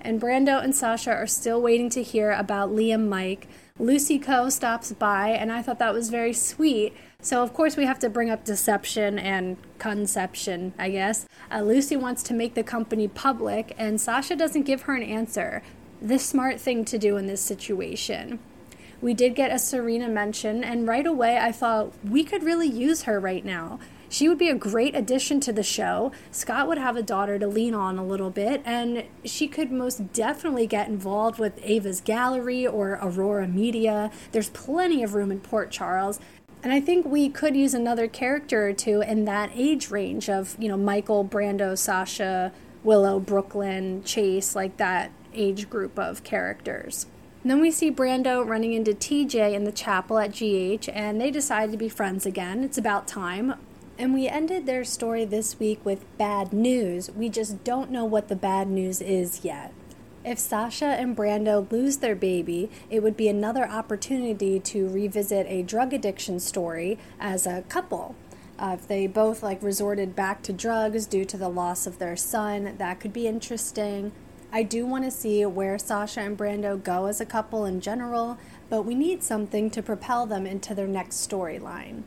And 0.07 0.21
Brando 0.21 0.63
and 0.63 0.73
Sasha 0.73 1.11
are 1.11 1.27
still 1.27 1.61
waiting 1.61 1.91
to 1.91 2.01
hear 2.01 2.31
about 2.31 2.71
Liam 2.71 3.09
Mike. 3.09 3.49
Lucy 3.77 4.21
Coe 4.21 4.49
stops 4.51 4.93
by, 4.93 5.31
and 5.31 5.51
I 5.51 5.63
thought 5.63 5.81
that 5.81 5.93
was 5.93 6.11
very 6.11 6.33
sweet. 6.33 6.95
So, 7.21 7.43
of 7.43 7.53
course, 7.53 7.77
we 7.77 7.87
have 7.87 7.99
to 7.99 8.09
bring 8.09 8.31
up 8.31 8.45
deception 8.45 9.19
and 9.19 9.57
conception, 9.81 10.75
I 10.79 10.91
guess. 10.91 11.27
Uh, 11.51 11.63
Lucy 11.63 11.97
wants 11.97 12.23
to 12.23 12.35
make 12.35 12.55
the 12.55 12.63
company 12.63 13.09
public, 13.09 13.75
and 13.79 14.01
Sasha 14.01 14.37
doesn't 14.37 14.63
give 14.63 14.83
her 14.83 14.95
an 14.95 15.03
answer. 15.03 15.65
The 16.01 16.21
smart 16.21 16.61
thing 16.61 16.85
to 16.85 16.99
do 16.99 17.17
in 17.17 17.27
this 17.27 17.41
situation. 17.41 18.39
We 19.01 19.13
did 19.13 19.35
get 19.35 19.51
a 19.51 19.59
Serena 19.59 20.07
mention, 20.09 20.63
and 20.63 20.87
right 20.87 21.05
away 21.05 21.37
I 21.37 21.51
thought 21.51 21.93
we 22.05 22.23
could 22.23 22.45
really 22.45 22.69
use 22.69 23.03
her 23.03 23.19
right 23.19 23.45
now. 23.45 23.81
She 24.09 24.29
would 24.29 24.39
be 24.39 24.49
a 24.49 24.55
great 24.55 24.95
addition 24.95 25.41
to 25.41 25.53
the 25.53 25.63
show. 25.63 26.13
Scott 26.31 26.69
would 26.69 26.79
have 26.79 26.97
a 26.97 27.03
daughter 27.03 27.39
to 27.39 27.47
lean 27.47 27.75
on 27.75 27.99
a 27.99 28.05
little 28.05 28.31
bit, 28.31 28.63
and 28.65 29.05
she 29.25 29.49
could 29.49 29.71
most 29.71 30.13
definitely 30.13 30.67
get 30.67 30.89
involved 30.89 31.39
with 31.39 31.59
Ava's 31.63 32.01
Gallery 32.01 32.67
or 32.67 32.99
Aurora 33.03 33.49
Media. 33.49 34.11
There's 34.33 34.51
plenty 34.51 35.03
of 35.03 35.15
room 35.15 35.33
in 35.33 35.41
Port 35.41 35.71
Charles. 35.71 36.21
And 36.63 36.73
I 36.73 36.81
think 36.81 37.07
we 37.07 37.29
could 37.29 37.55
use 37.55 37.75
another 37.75 38.09
character 38.09 38.69
or 38.69 38.73
two 38.73 39.01
in 39.01 39.25
that 39.27 39.51
age 39.55 39.91
range 39.91 40.29
of, 40.29 40.57
you 40.59 40.69
know, 40.69 40.77
Michael, 40.77 41.25
Brando, 41.25 41.77
Sasha, 41.77 42.53
Willow, 42.83 43.21
Brooklyn, 43.21 44.03
Chase, 44.05 44.57
like 44.57 44.77
that 44.79 45.11
age 45.35 45.69
group 45.69 45.99
of 45.99 46.25
characters. 46.25 47.07
And 47.43 47.51
then 47.51 47.61
we 47.61 47.71
see 47.71 47.93
Brando 47.93 48.45
running 48.45 48.73
into 48.73 48.93
TJ 48.93 49.55
in 49.55 49.63
the 49.65 49.71
chapel 49.71 50.19
at 50.19 50.33
GH, 50.33 50.89
and 50.93 51.21
they 51.21 51.31
decide 51.31 51.71
to 51.71 51.77
be 51.77 51.89
friends 51.89 52.27
again. 52.27 52.65
It's 52.65 52.79
about 52.79 53.07
time. 53.07 53.55
And 53.99 54.13
we 54.13 54.29
ended 54.29 54.67
their 54.67 54.85
story 54.85 55.25
this 55.25 55.59
week 55.59 55.83
with 55.85 56.05
bad 56.19 56.53
news. 56.53 57.11
We 57.11 57.31
just 57.31 57.65
don't 57.65 57.91
know 57.91 58.05
what 58.05 58.29
the 58.29 58.37
bad 58.37 58.69
news 58.69 59.01
is 59.01 59.43
yet. 59.43 59.73
If 60.23 60.39
Sasha 60.39 60.87
and 60.87 61.17
Brando 61.17 61.71
lose 61.71 61.99
their 61.99 62.17
baby, 62.17 62.69
it 62.91 63.03
would 63.03 63.17
be 63.17 63.29
another 63.29 63.67
opportunity 63.67 64.61
to 64.61 64.89
revisit 64.89 65.47
a 65.47 65.63
drug 65.63 65.95
addiction 65.95 66.41
story 66.41 66.99
as 67.19 67.47
a 67.47 67.63
couple. 67.69 68.17
Uh, 68.59 68.77
if 68.79 68.87
they 68.87 69.07
both 69.07 69.43
like 69.43 69.63
resorted 69.63 70.15
back 70.15 70.43
to 70.43 70.53
drugs 70.53 71.07
due 71.07 71.25
to 71.25 71.37
the 71.37 71.49
loss 71.49 71.87
of 71.87 71.99
their 71.99 72.17
son, 72.17 72.75
that 72.77 73.01
could 73.01 73.13
be 73.13 73.27
interesting. 73.27 74.13
I 74.53 74.63
do 74.63 74.85
want 74.87 75.05
to 75.05 75.11
see 75.11 75.45
where 75.47 75.79
Sasha 75.79 76.21
and 76.21 76.37
Brando 76.37 76.83
go 76.83 77.07
as 77.07 77.21
a 77.21 77.27
couple 77.27 77.65
in 77.65 77.81
general, 77.81 78.37
but 78.69 78.83
we 78.83 78.95
need 78.95 79.23
something 79.23 79.71
to 79.71 79.83
propel 79.83 80.27
them 80.27 80.47
into 80.47 80.75
their 80.75 80.87
next 80.87 81.29
storyline. 81.29 82.03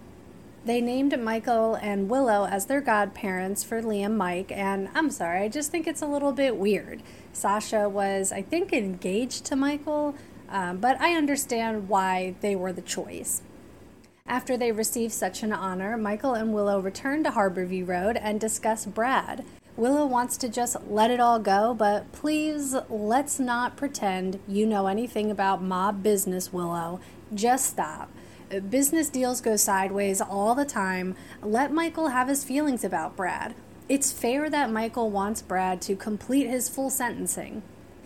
They 0.65 0.81
named 0.81 1.17
Michael 1.17 1.75
and 1.75 2.09
Willow 2.09 2.45
as 2.45 2.65
their 2.65 2.81
godparents 2.81 3.63
for 3.63 3.81
Liam 3.81 4.17
Mike, 4.17 4.51
and 4.51 4.89
I'm 4.93 5.09
sorry, 5.09 5.41
I 5.41 5.47
just 5.47 5.71
think 5.71 5.87
it's 5.87 6.01
a 6.01 6.07
little 6.07 6.33
bit 6.33 6.57
weird. 6.57 7.01
Sasha 7.31 7.87
was, 7.87 8.31
I 8.33 8.41
think, 8.41 8.73
engaged 8.73 9.45
to 9.45 9.55
Michael, 9.55 10.15
um, 10.49 10.77
but 10.77 10.99
I 10.99 11.15
understand 11.15 11.87
why 11.87 12.35
they 12.41 12.55
were 12.55 12.73
the 12.73 12.81
choice. 12.81 13.41
After 14.27 14.57
they 14.57 14.71
received 14.71 15.13
such 15.13 15.43
an 15.43 15.53
honor, 15.53 15.97
Michael 15.97 16.33
and 16.33 16.53
Willow 16.53 16.79
return 16.79 17.23
to 17.23 17.31
Harborview 17.31 17.87
Road 17.87 18.17
and 18.17 18.39
discuss 18.39 18.85
Brad. 18.85 19.45
Willow 19.77 20.05
wants 20.05 20.35
to 20.37 20.49
just 20.49 20.75
let 20.89 21.09
it 21.09 21.21
all 21.21 21.39
go, 21.39 21.73
but 21.73 22.11
please 22.11 22.75
let's 22.89 23.39
not 23.39 23.77
pretend 23.77 24.39
you 24.45 24.65
know 24.65 24.87
anything 24.87 25.31
about 25.31 25.63
mob 25.63 26.03
business, 26.03 26.51
Willow. 26.51 26.99
Just 27.33 27.67
stop. 27.67 28.11
Business 28.49 29.09
deals 29.09 29.41
go 29.41 29.55
sideways 29.55 30.21
all 30.21 30.55
the 30.55 30.65
time. 30.65 31.15
Let 31.43 31.71
Michael 31.71 32.07
have 32.07 32.27
his 32.27 32.43
feelings 32.43 32.83
about 32.83 33.15
Brad. 33.15 33.53
It's 33.87 34.11
fair 34.11 34.49
that 34.49 34.71
Michael 34.71 35.11
wants 35.11 35.43
Brad 35.43 35.81
to 35.83 35.95
complete 35.95 36.47
his 36.47 36.67
full 36.67 36.89
sentencing. 36.89 37.61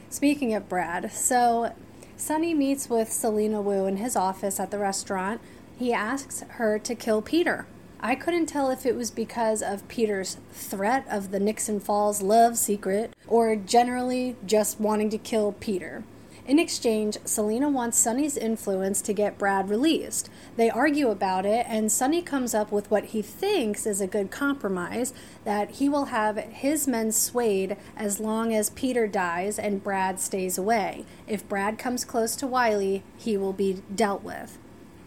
Speaking 0.10 0.54
of 0.54 0.68
Brad, 0.68 1.14
so 1.14 1.74
Sonny 2.18 2.54
meets 2.54 2.90
with 2.90 3.12
Selina 3.12 3.62
Wu 3.62 3.86
in 3.86 3.98
his 3.98 4.18
office 4.18 4.60
at 4.60 4.70
the 4.70 4.80
restaurant. 4.80 5.40
He 5.78 5.94
asks 5.94 6.44
her 6.50 6.78
to 6.78 6.94
kill 6.94 7.22
Peter. 7.22 7.66
I 8.02 8.16
couldn't 8.16 8.48
tell 8.48 8.70
if 8.70 8.86
it 8.86 8.98
was 8.98 9.12
because 9.12 9.62
of 9.62 9.88
Peter's 9.88 10.38
threat 10.52 11.06
of 11.10 11.32
the 11.32 11.40
Nixon 11.40 11.80
Falls 11.80 12.22
love 12.22 12.58
secret 12.58 13.16
or 13.28 13.56
generally 13.56 14.36
just 14.46 14.78
wanting 14.78 15.10
to 15.10 15.18
kill 15.18 15.54
Peter. 15.54 16.04
In 16.46 16.60
exchange, 16.60 17.18
Selina 17.24 17.70
wants 17.70 17.98
Sonny's 17.98 18.36
influence 18.36 19.02
to 19.04 19.14
get 19.14 19.38
Brad 19.38 19.70
released. 19.70 20.30
They 20.58 20.70
argue 20.70 21.10
about 21.10 21.46
it, 21.46 21.66
and 21.70 21.90
Sonny 21.90 22.22
comes 22.22 22.54
up 22.54 22.70
with 22.70 22.92
what 22.92 23.06
he 23.06 23.22
thinks 23.22 23.86
is 23.86 24.02
a 24.02 24.08
good 24.08 24.30
compromise 24.30 25.14
that 25.46 25.72
he 25.72 25.88
will 25.88 26.06
have 26.06 26.36
his 26.36 26.86
men 26.86 27.14
swayed 27.14 27.78
as 27.96 28.20
long 28.20 28.54
as 28.54 28.72
Peter 28.72 29.08
dies 29.08 29.58
and 29.58 29.82
Brad 29.82 30.20
stays 30.20 30.58
away. 30.58 31.06
If 31.28 31.48
Brad 31.48 31.78
comes 31.78 32.04
close 32.04 32.36
to 32.36 32.48
Wiley, 32.48 33.04
he 33.18 33.38
will 33.38 33.54
be 33.54 33.82
dealt 33.96 34.22
with. 34.22 34.58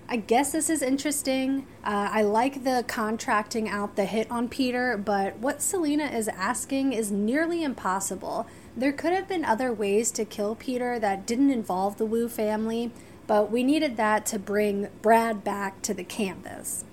I 0.08 0.16
guess 0.16 0.52
this 0.52 0.70
is 0.70 0.82
interesting. 0.82 1.66
Uh, 1.84 2.08
I 2.12 2.22
like 2.22 2.62
the 2.62 2.84
contracting 2.86 3.68
out 3.68 3.96
the 3.96 4.04
hit 4.04 4.30
on 4.30 4.48
Peter, 4.48 4.96
but 4.96 5.38
what 5.38 5.60
Selina 5.60 6.06
is 6.06 6.28
asking 6.28 6.92
is 6.92 7.10
nearly 7.10 7.64
impossible. 7.64 8.46
There 8.76 8.92
could 8.92 9.14
have 9.14 9.26
been 9.26 9.44
other 9.44 9.72
ways 9.72 10.10
to 10.12 10.26
kill 10.26 10.54
Peter 10.54 10.98
that 10.98 11.26
didn't 11.26 11.50
involve 11.50 11.96
the 11.96 12.04
Wu 12.04 12.28
family, 12.28 12.92
but 13.26 13.50
we 13.50 13.62
needed 13.62 13.96
that 13.96 14.26
to 14.26 14.38
bring 14.38 14.88
Brad 15.00 15.42
back 15.42 15.80
to 15.82 15.94
the 15.94 16.04
canvas. 16.04 16.84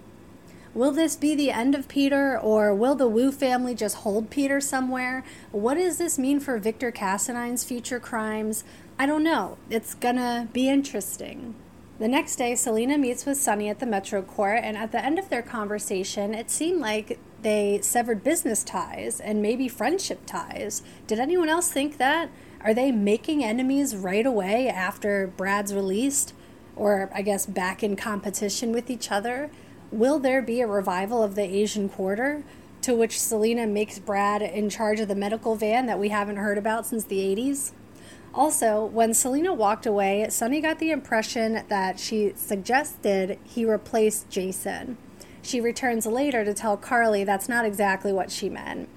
Will 0.73 0.91
this 0.91 1.17
be 1.17 1.35
the 1.35 1.51
end 1.51 1.75
of 1.75 1.89
Peter, 1.89 2.39
or 2.39 2.73
will 2.73 2.95
the 2.95 3.09
Wu 3.09 3.33
family 3.33 3.75
just 3.75 3.97
hold 3.97 4.29
Peter 4.29 4.61
somewhere? 4.61 5.25
What 5.51 5.73
does 5.75 5.97
this 5.97 6.17
mean 6.17 6.39
for 6.39 6.57
Victor 6.57 6.89
Cassadine's 6.89 7.65
future 7.65 7.99
crimes? 7.99 8.63
I 8.97 9.05
don't 9.05 9.23
know. 9.23 9.57
It's 9.69 9.93
gonna 9.93 10.47
be 10.53 10.69
interesting. 10.69 11.53
The 12.03 12.09
next 12.09 12.35
day, 12.35 12.53
Selina 12.55 12.97
meets 12.97 13.25
with 13.25 13.37
Sonny 13.37 13.69
at 13.69 13.79
the 13.79 13.85
Metro 13.85 14.21
Court, 14.21 14.59
and 14.61 14.75
at 14.75 14.91
the 14.91 15.01
end 15.01 15.17
of 15.17 15.29
their 15.29 15.41
conversation, 15.41 16.33
it 16.33 16.51
seemed 16.51 16.81
like 16.81 17.17
they 17.43 17.79
severed 17.81 18.25
business 18.25 18.61
ties 18.61 19.21
and 19.21 19.41
maybe 19.41 19.69
friendship 19.69 20.25
ties. 20.25 20.83
Did 21.07 21.21
anyone 21.21 21.47
else 21.47 21.71
think 21.71 21.99
that? 21.99 22.29
Are 22.59 22.73
they 22.73 22.91
making 22.91 23.41
enemies 23.41 23.95
right 23.95 24.25
away 24.25 24.67
after 24.67 25.27
Brad's 25.27 25.73
released? 25.73 26.33
Or, 26.75 27.09
I 27.15 27.21
guess, 27.21 27.45
back 27.45 27.83
in 27.83 27.95
competition 27.95 28.73
with 28.73 28.89
each 28.89 29.09
other? 29.09 29.49
Will 29.89 30.19
there 30.19 30.41
be 30.41 30.59
a 30.59 30.67
revival 30.67 31.23
of 31.23 31.35
the 31.35 31.43
Asian 31.43 31.87
Quarter? 31.87 32.43
To 32.81 32.95
which 32.95 33.17
Selina 33.17 33.65
makes 33.65 33.97
Brad 33.97 34.41
in 34.41 34.69
charge 34.69 34.99
of 34.99 35.07
the 35.07 35.15
medical 35.15 35.55
van 35.55 35.85
that 35.85 35.99
we 35.99 36.09
haven't 36.09 36.35
heard 36.35 36.57
about 36.57 36.85
since 36.85 37.05
the 37.05 37.19
80s? 37.19 37.71
Also, 38.33 38.85
when 38.85 39.13
Selina 39.13 39.53
walked 39.53 39.85
away, 39.85 40.25
Sonny 40.29 40.59
got 40.59 40.79
the 40.79 40.89
impression 40.89 41.63
that 41.67 41.99
she 41.99 42.33
suggested 42.35 43.37
he 43.43 43.63
replace 43.63 44.25
Jason. 44.29 44.97
She 45.43 45.61
returns 45.61 46.05
later 46.07 46.43
to 46.43 46.53
tell 46.53 46.75
Carly 46.75 47.23
that's 47.23 47.47
not 47.47 47.65
exactly 47.65 48.11
what 48.11 48.31
she 48.31 48.49
meant. 48.49 48.89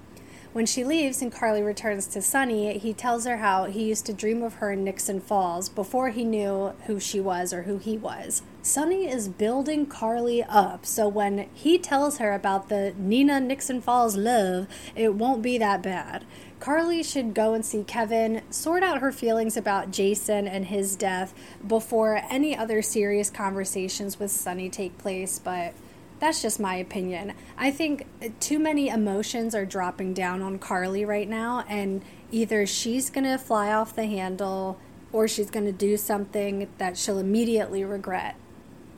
When 0.57 0.65
she 0.65 0.83
leaves 0.83 1.21
and 1.21 1.31
Carly 1.31 1.61
returns 1.61 2.07
to 2.07 2.19
Sonny, 2.19 2.79
he 2.79 2.91
tells 2.91 3.27
her 3.27 3.37
how 3.37 3.65
he 3.65 3.83
used 3.83 4.07
to 4.07 4.11
dream 4.11 4.41
of 4.41 4.55
her 4.55 4.71
in 4.71 4.83
Nixon 4.83 5.19
Falls 5.21 5.69
before 5.69 6.09
he 6.09 6.23
knew 6.23 6.73
who 6.87 6.99
she 6.99 7.19
was 7.19 7.53
or 7.53 7.61
who 7.61 7.77
he 7.77 7.95
was. 7.95 8.41
Sonny 8.63 9.07
is 9.07 9.29
building 9.29 9.85
Carly 9.85 10.41
up, 10.41 10.83
so 10.83 11.07
when 11.07 11.47
he 11.53 11.77
tells 11.77 12.17
her 12.17 12.33
about 12.33 12.69
the 12.69 12.95
Nina 12.97 13.39
Nixon 13.39 13.81
Falls 13.81 14.17
love, 14.17 14.65
it 14.95 15.13
won't 15.13 15.43
be 15.43 15.59
that 15.59 15.83
bad. 15.83 16.25
Carly 16.59 17.03
should 17.03 17.35
go 17.35 17.53
and 17.53 17.63
see 17.63 17.83
Kevin, 17.83 18.41
sort 18.49 18.81
out 18.81 18.99
her 18.99 19.11
feelings 19.11 19.57
about 19.57 19.91
Jason 19.91 20.47
and 20.47 20.65
his 20.65 20.95
death 20.95 21.35
before 21.67 22.19
any 22.31 22.57
other 22.57 22.81
serious 22.81 23.29
conversations 23.29 24.19
with 24.19 24.31
Sonny 24.31 24.71
take 24.71 24.97
place, 24.97 25.37
but 25.37 25.75
that's 26.19 26.41
just 26.41 26.59
my 26.59 26.75
opinion. 26.75 27.33
I 27.57 27.71
think 27.71 28.07
too 28.39 28.59
many 28.59 28.89
emotions 28.89 29.53
are 29.53 29.65
dropping 29.65 30.13
down 30.13 30.41
on 30.41 30.59
Carly 30.59 31.05
right 31.05 31.29
now, 31.29 31.63
and 31.69 32.03
either 32.31 32.65
she's 32.65 33.09
going 33.09 33.25
to 33.25 33.37
fly 33.37 33.71
off 33.71 33.95
the 33.95 34.05
handle 34.05 34.79
or 35.13 35.27
she's 35.27 35.49
going 35.49 35.65
to 35.65 35.71
do 35.71 35.95
something 35.97 36.67
that 36.77 36.97
she'll 36.97 37.19
immediately 37.19 37.83
regret. 37.83 38.35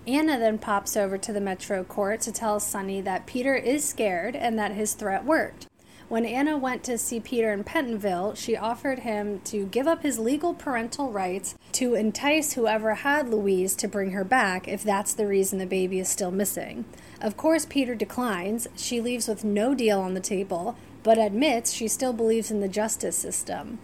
Anna 0.08 0.40
then 0.40 0.58
pops 0.58 0.98
over 0.98 1.18
to 1.18 1.32
the 1.32 1.42
Metro 1.42 1.84
Court 1.84 2.22
to 2.22 2.32
tell 2.32 2.60
Sonny 2.60 3.00
that 3.02 3.28
Peter 3.28 3.56
is 3.56 3.88
scared 3.88 4.36
and 4.36 4.58
that 4.58 4.72
his 4.72 4.94
threat 4.94 5.24
worked. 5.24 5.68
When 6.10 6.26
Anna 6.26 6.58
went 6.58 6.84
to 6.86 6.98
see 6.98 7.20
Peter 7.20 7.54
in 7.54 7.64
Pentonville, 7.64 8.36
she 8.36 8.58
offered 8.58 9.00
him 9.00 9.42
to 9.42 9.68
give 9.68 9.86
up 9.86 10.02
his 10.02 10.18
legal 10.18 10.56
parental 10.56 11.12
rights 11.12 11.54
to 11.74 11.94
entice 11.94 12.54
whoever 12.54 12.96
had 12.96 13.30
Louise 13.30 13.76
to 13.76 13.88
bring 13.88 14.10
her 14.10 14.24
back 14.24 14.68
if 14.68 14.82
that's 14.82 15.14
the 15.14 15.28
reason 15.28 15.60
the 15.60 15.68
baby 15.68 16.00
is 16.00 16.10
still 16.10 16.32
missing. 16.32 16.86
Of 17.22 17.38
course, 17.38 17.68
Peter 17.68 17.94
declines. 17.94 18.68
She 18.76 19.00
leaves 19.00 19.28
with 19.28 19.44
no 19.44 19.76
deal 19.76 20.00
on 20.00 20.16
the 20.16 20.20
table, 20.20 20.76
but 21.04 21.20
admits 21.20 21.74
she 21.74 21.88
still 21.88 22.12
believes 22.12 22.50
in 22.50 22.60
the 22.60 22.68
justice 22.68 23.16
system. 23.16 23.78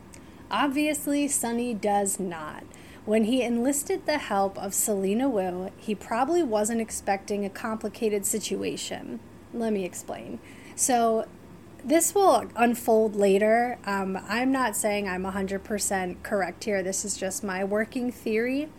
Obviously, 0.49 1.27
Sonny 1.27 1.75
does 1.75 2.19
not. 2.19 2.63
When 3.05 3.25
he 3.25 3.43
enlisted 3.43 4.07
the 4.07 4.17
help 4.17 4.57
of 4.57 4.73
Selina 4.73 5.29
Wu, 5.29 5.69
he 5.77 5.93
probably 5.93 6.41
wasn't 6.41 6.81
expecting 6.81 7.45
a 7.45 7.51
complicated 7.51 8.25
situation. 8.25 9.19
Let 9.53 9.73
me 9.73 9.85
explain. 9.85 10.39
So, 10.75 11.27
this 11.85 12.15
will 12.15 12.45
unfold 12.55 13.15
later. 13.15 13.77
Um, 13.85 14.19
I'm 14.27 14.51
not 14.51 14.75
saying 14.75 15.07
I'm 15.07 15.23
100% 15.23 16.23
correct 16.23 16.63
here. 16.63 16.81
This 16.81 17.05
is 17.05 17.15
just 17.15 17.43
my 17.43 17.63
working 17.63 18.11
theory. 18.11 18.69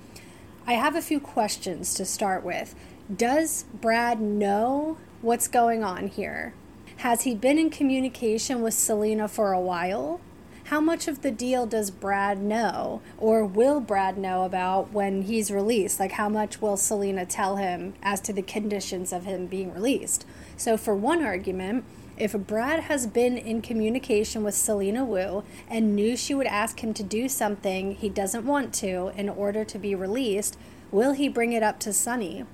I 0.67 0.73
have 0.73 0.97
a 0.97 1.01
few 1.01 1.21
questions 1.21 1.95
to 1.95 2.05
start 2.05 2.45
with. 2.45 2.75
Does 3.15 3.65
Brad 3.73 4.21
know 4.21 4.99
what's 5.23 5.47
going 5.47 5.85
on 5.85 6.09
here? 6.09 6.53
Has 6.99 7.23
he 7.23 7.37
been 7.37 7.59
in 7.59 7.71
communication 7.71 8.61
with 8.61 8.75
Selina 8.75 9.29
for 9.29 9.53
a 9.53 9.61
while? 9.61 10.21
How 10.65 10.81
much 10.81 11.07
of 11.07 11.23
the 11.23 11.31
deal 11.31 11.65
does 11.65 11.93
Brad 11.93 12.43
know, 12.43 13.01
or 13.19 13.45
will 13.45 13.79
Brad 13.79 14.19
know 14.19 14.43
about 14.43 14.91
when 14.93 15.23
he's 15.23 15.53
released? 15.53 16.01
Like, 16.01 16.13
how 16.13 16.29
much 16.29 16.61
will 16.61 16.77
Selina 16.77 17.25
tell 17.25 17.55
him 17.55 17.95
as 18.03 18.21
to 18.23 18.33
the 18.33 18.43
conditions 18.43 19.13
of 19.13 19.27
him 19.27 19.47
being 19.47 19.73
released? 19.73 20.27
So, 20.57 20.77
for 20.77 20.97
one 20.97 21.25
argument, 21.25 21.85
if 22.17 22.33
Brad 22.33 22.85
has 22.85 23.07
been 23.07 23.37
in 23.37 23.61
communication 23.61 24.43
with 24.43 24.55
Selina 24.55 25.05
Wu 25.05 25.45
and 25.69 25.95
knew 25.95 26.17
she 26.17 26.35
would 26.35 26.47
ask 26.47 26.83
him 26.83 26.95
to 26.95 27.03
do 27.03 27.29
something 27.29 27.95
he 27.95 28.09
doesn't 28.09 28.47
want 28.47 28.73
to 28.75 29.13
in 29.17 29.29
order 29.29 29.65
to 29.65 29.79
be 29.79 29.95
released, 29.95 30.57
will 30.91 31.13
he 31.13 31.29
bring 31.29 31.53
it 31.53 31.63
up 31.63 31.79
to 31.81 31.93
Sonny? 31.93 32.45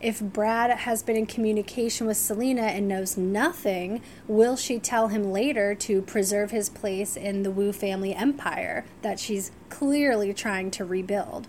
If 0.00 0.22
Brad 0.22 0.70
has 0.70 1.02
been 1.02 1.16
in 1.16 1.26
communication 1.26 2.06
with 2.06 2.16
Selina 2.16 2.62
and 2.62 2.88
knows 2.88 3.18
nothing, 3.18 4.00
will 4.26 4.56
she 4.56 4.78
tell 4.78 5.08
him 5.08 5.30
later 5.30 5.74
to 5.74 6.00
preserve 6.00 6.52
his 6.52 6.70
place 6.70 7.16
in 7.16 7.42
the 7.42 7.50
Wu 7.50 7.70
family 7.70 8.14
empire 8.14 8.86
that 9.02 9.20
she's 9.20 9.52
clearly 9.68 10.32
trying 10.32 10.70
to 10.70 10.86
rebuild? 10.86 11.48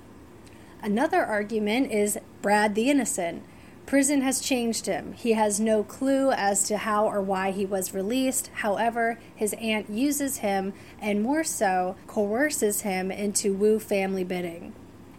Another 0.84 1.24
argument 1.24 1.94
is 1.94 2.20
Brad 2.42 2.76
the 2.76 2.90
innocent. 2.90 3.44
Prison 3.92 4.22
has 4.22 4.40
changed 4.40 4.86
him. 4.86 5.12
He 5.12 5.34
has 5.34 5.60
no 5.60 5.84
clue 5.84 6.32
as 6.32 6.64
to 6.70 6.78
how 6.78 7.08
or 7.08 7.20
why 7.20 7.52
he 7.52 7.66
was 7.66 7.94
released. 7.94 8.50
However, 8.54 9.20
his 9.36 9.54
aunt 9.60 9.90
uses 9.90 10.38
him 10.38 10.72
and 11.02 11.22
more 11.22 11.44
so 11.44 11.98
coerces 12.08 12.84
him 12.84 13.12
into 13.12 13.54
Wu 13.54 13.80
family 13.80 14.24
bidding. 14.24 14.74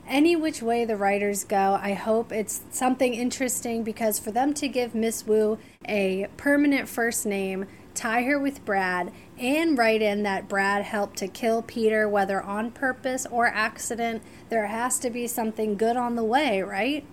Any 0.09 0.35
which 0.37 0.63
way 0.63 0.87
the 0.87 0.97
writers 0.97 1.45
go, 1.45 1.79
I 1.83 1.93
hope 1.93 2.33
it's 2.33 2.63
something 2.71 3.13
interesting 3.13 3.85
because 3.85 4.19
for 4.19 4.31
them 4.31 4.55
to 4.55 4.69
give 4.69 4.95
Miss 4.95 5.27
Wu 5.27 5.59
a 5.87 6.29
permanent 6.39 6.89
first 6.89 7.27
name, 7.27 7.67
tie 7.93 8.23
her 8.23 8.39
with 8.39 8.65
Brad, 8.65 9.13
and 9.39 9.77
write 9.77 10.01
in 10.01 10.23
that 10.23 10.49
Brad 10.49 10.83
helped 10.83 11.19
to 11.19 11.29
kill 11.29 11.61
Peter, 11.61 12.09
whether 12.09 12.41
on 12.41 12.71
purpose 12.71 13.27
or 13.31 13.49
accident, 13.49 14.23
there 14.49 14.69
has 14.69 14.99
to 15.01 15.11
be 15.11 15.27
something 15.27 15.77
good 15.77 15.99
on 15.99 16.17
the 16.17 16.25
way, 16.25 16.63
right? 16.63 17.05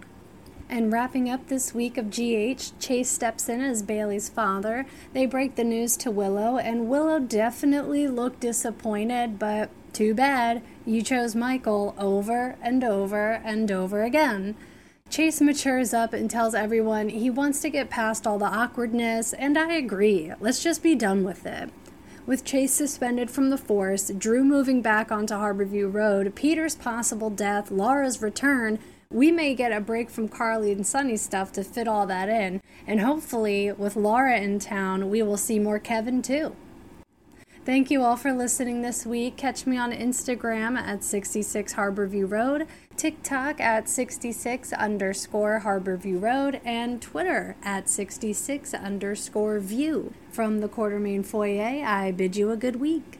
And 0.71 0.93
wrapping 0.93 1.27
up 1.31 1.47
this 1.47 1.73
week 1.73 1.97
of 1.97 2.11
GH, 2.11 2.79
Chase 2.79 3.09
steps 3.09 3.49
in 3.49 3.59
as 3.59 3.81
Bailey's 3.81 4.29
father. 4.29 4.85
They 5.13 5.25
break 5.25 5.55
the 5.55 5.63
news 5.63 5.97
to 5.97 6.11
Willow, 6.11 6.57
and 6.57 6.87
Willow 6.87 7.19
definitely 7.19 8.07
looked 8.07 8.41
disappointed, 8.41 9.39
but 9.39 9.71
too 9.93 10.13
bad. 10.13 10.61
You 10.85 11.01
chose 11.01 11.35
Michael 11.35 11.95
over 11.97 12.55
and 12.61 12.83
over 12.83 13.41
and 13.43 13.71
over 13.71 14.03
again. 14.03 14.55
Chase 15.09 15.41
matures 15.41 15.91
up 15.91 16.13
and 16.13 16.29
tells 16.29 16.53
everyone 16.53 17.09
he 17.09 17.31
wants 17.31 17.61
to 17.61 17.71
get 17.71 17.89
past 17.89 18.27
all 18.27 18.37
the 18.37 18.45
awkwardness, 18.45 19.33
and 19.33 19.57
I 19.57 19.73
agree. 19.73 20.31
Let's 20.39 20.61
just 20.61 20.83
be 20.83 20.93
done 20.93 21.23
with 21.23 21.47
it. 21.47 21.71
With 22.27 22.45
Chase 22.45 22.73
suspended 22.73 23.31
from 23.31 23.49
the 23.49 23.57
force, 23.57 24.11
Drew 24.15 24.43
moving 24.43 24.83
back 24.83 25.11
onto 25.11 25.33
Harborview 25.33 25.91
Road, 25.91 26.35
Peter's 26.35 26.75
possible 26.75 27.31
death, 27.31 27.71
Laura's 27.71 28.21
return, 28.21 28.77
we 29.11 29.31
may 29.31 29.55
get 29.55 29.71
a 29.71 29.81
break 29.81 30.07
from 30.07 30.29
Carly 30.29 30.71
and 30.71 30.85
Sonny's 30.85 31.23
stuff 31.23 31.51
to 31.53 31.63
fit 31.63 31.87
all 31.87 32.05
that 32.05 32.29
in. 32.29 32.61
And 32.85 33.01
hopefully, 33.01 33.71
with 33.71 33.95
Laura 33.95 34.37
in 34.37 34.59
town, 34.59 35.09
we 35.09 35.23
will 35.23 35.35
see 35.35 35.57
more 35.57 35.79
Kevin 35.79 36.21
too. 36.21 36.55
Thank 37.65 37.89
you 37.89 38.03
all 38.03 38.15
for 38.15 38.31
listening 38.31 38.83
this 38.83 39.07
week. 39.07 39.35
Catch 39.35 39.65
me 39.65 39.77
on 39.77 39.91
Instagram 39.91 40.77
at 40.77 41.03
66 41.03 41.73
Harborview 41.73 42.29
Road, 42.29 42.67
TikTok 42.97 43.59
at 43.59 43.89
66 43.89 44.73
underscore 44.73 45.61
Harborview 45.65 46.21
Road, 46.21 46.61
and 46.63 47.01
Twitter 47.01 47.55
at 47.63 47.89
66 47.89 48.75
underscore 48.75 49.59
view. 49.59 50.13
From 50.29 50.59
the 50.59 50.69
Quartermaine 50.69 51.25
Foyer, 51.25 51.83
I 51.83 52.11
bid 52.11 52.35
you 52.35 52.51
a 52.51 52.57
good 52.57 52.75
week. 52.75 53.19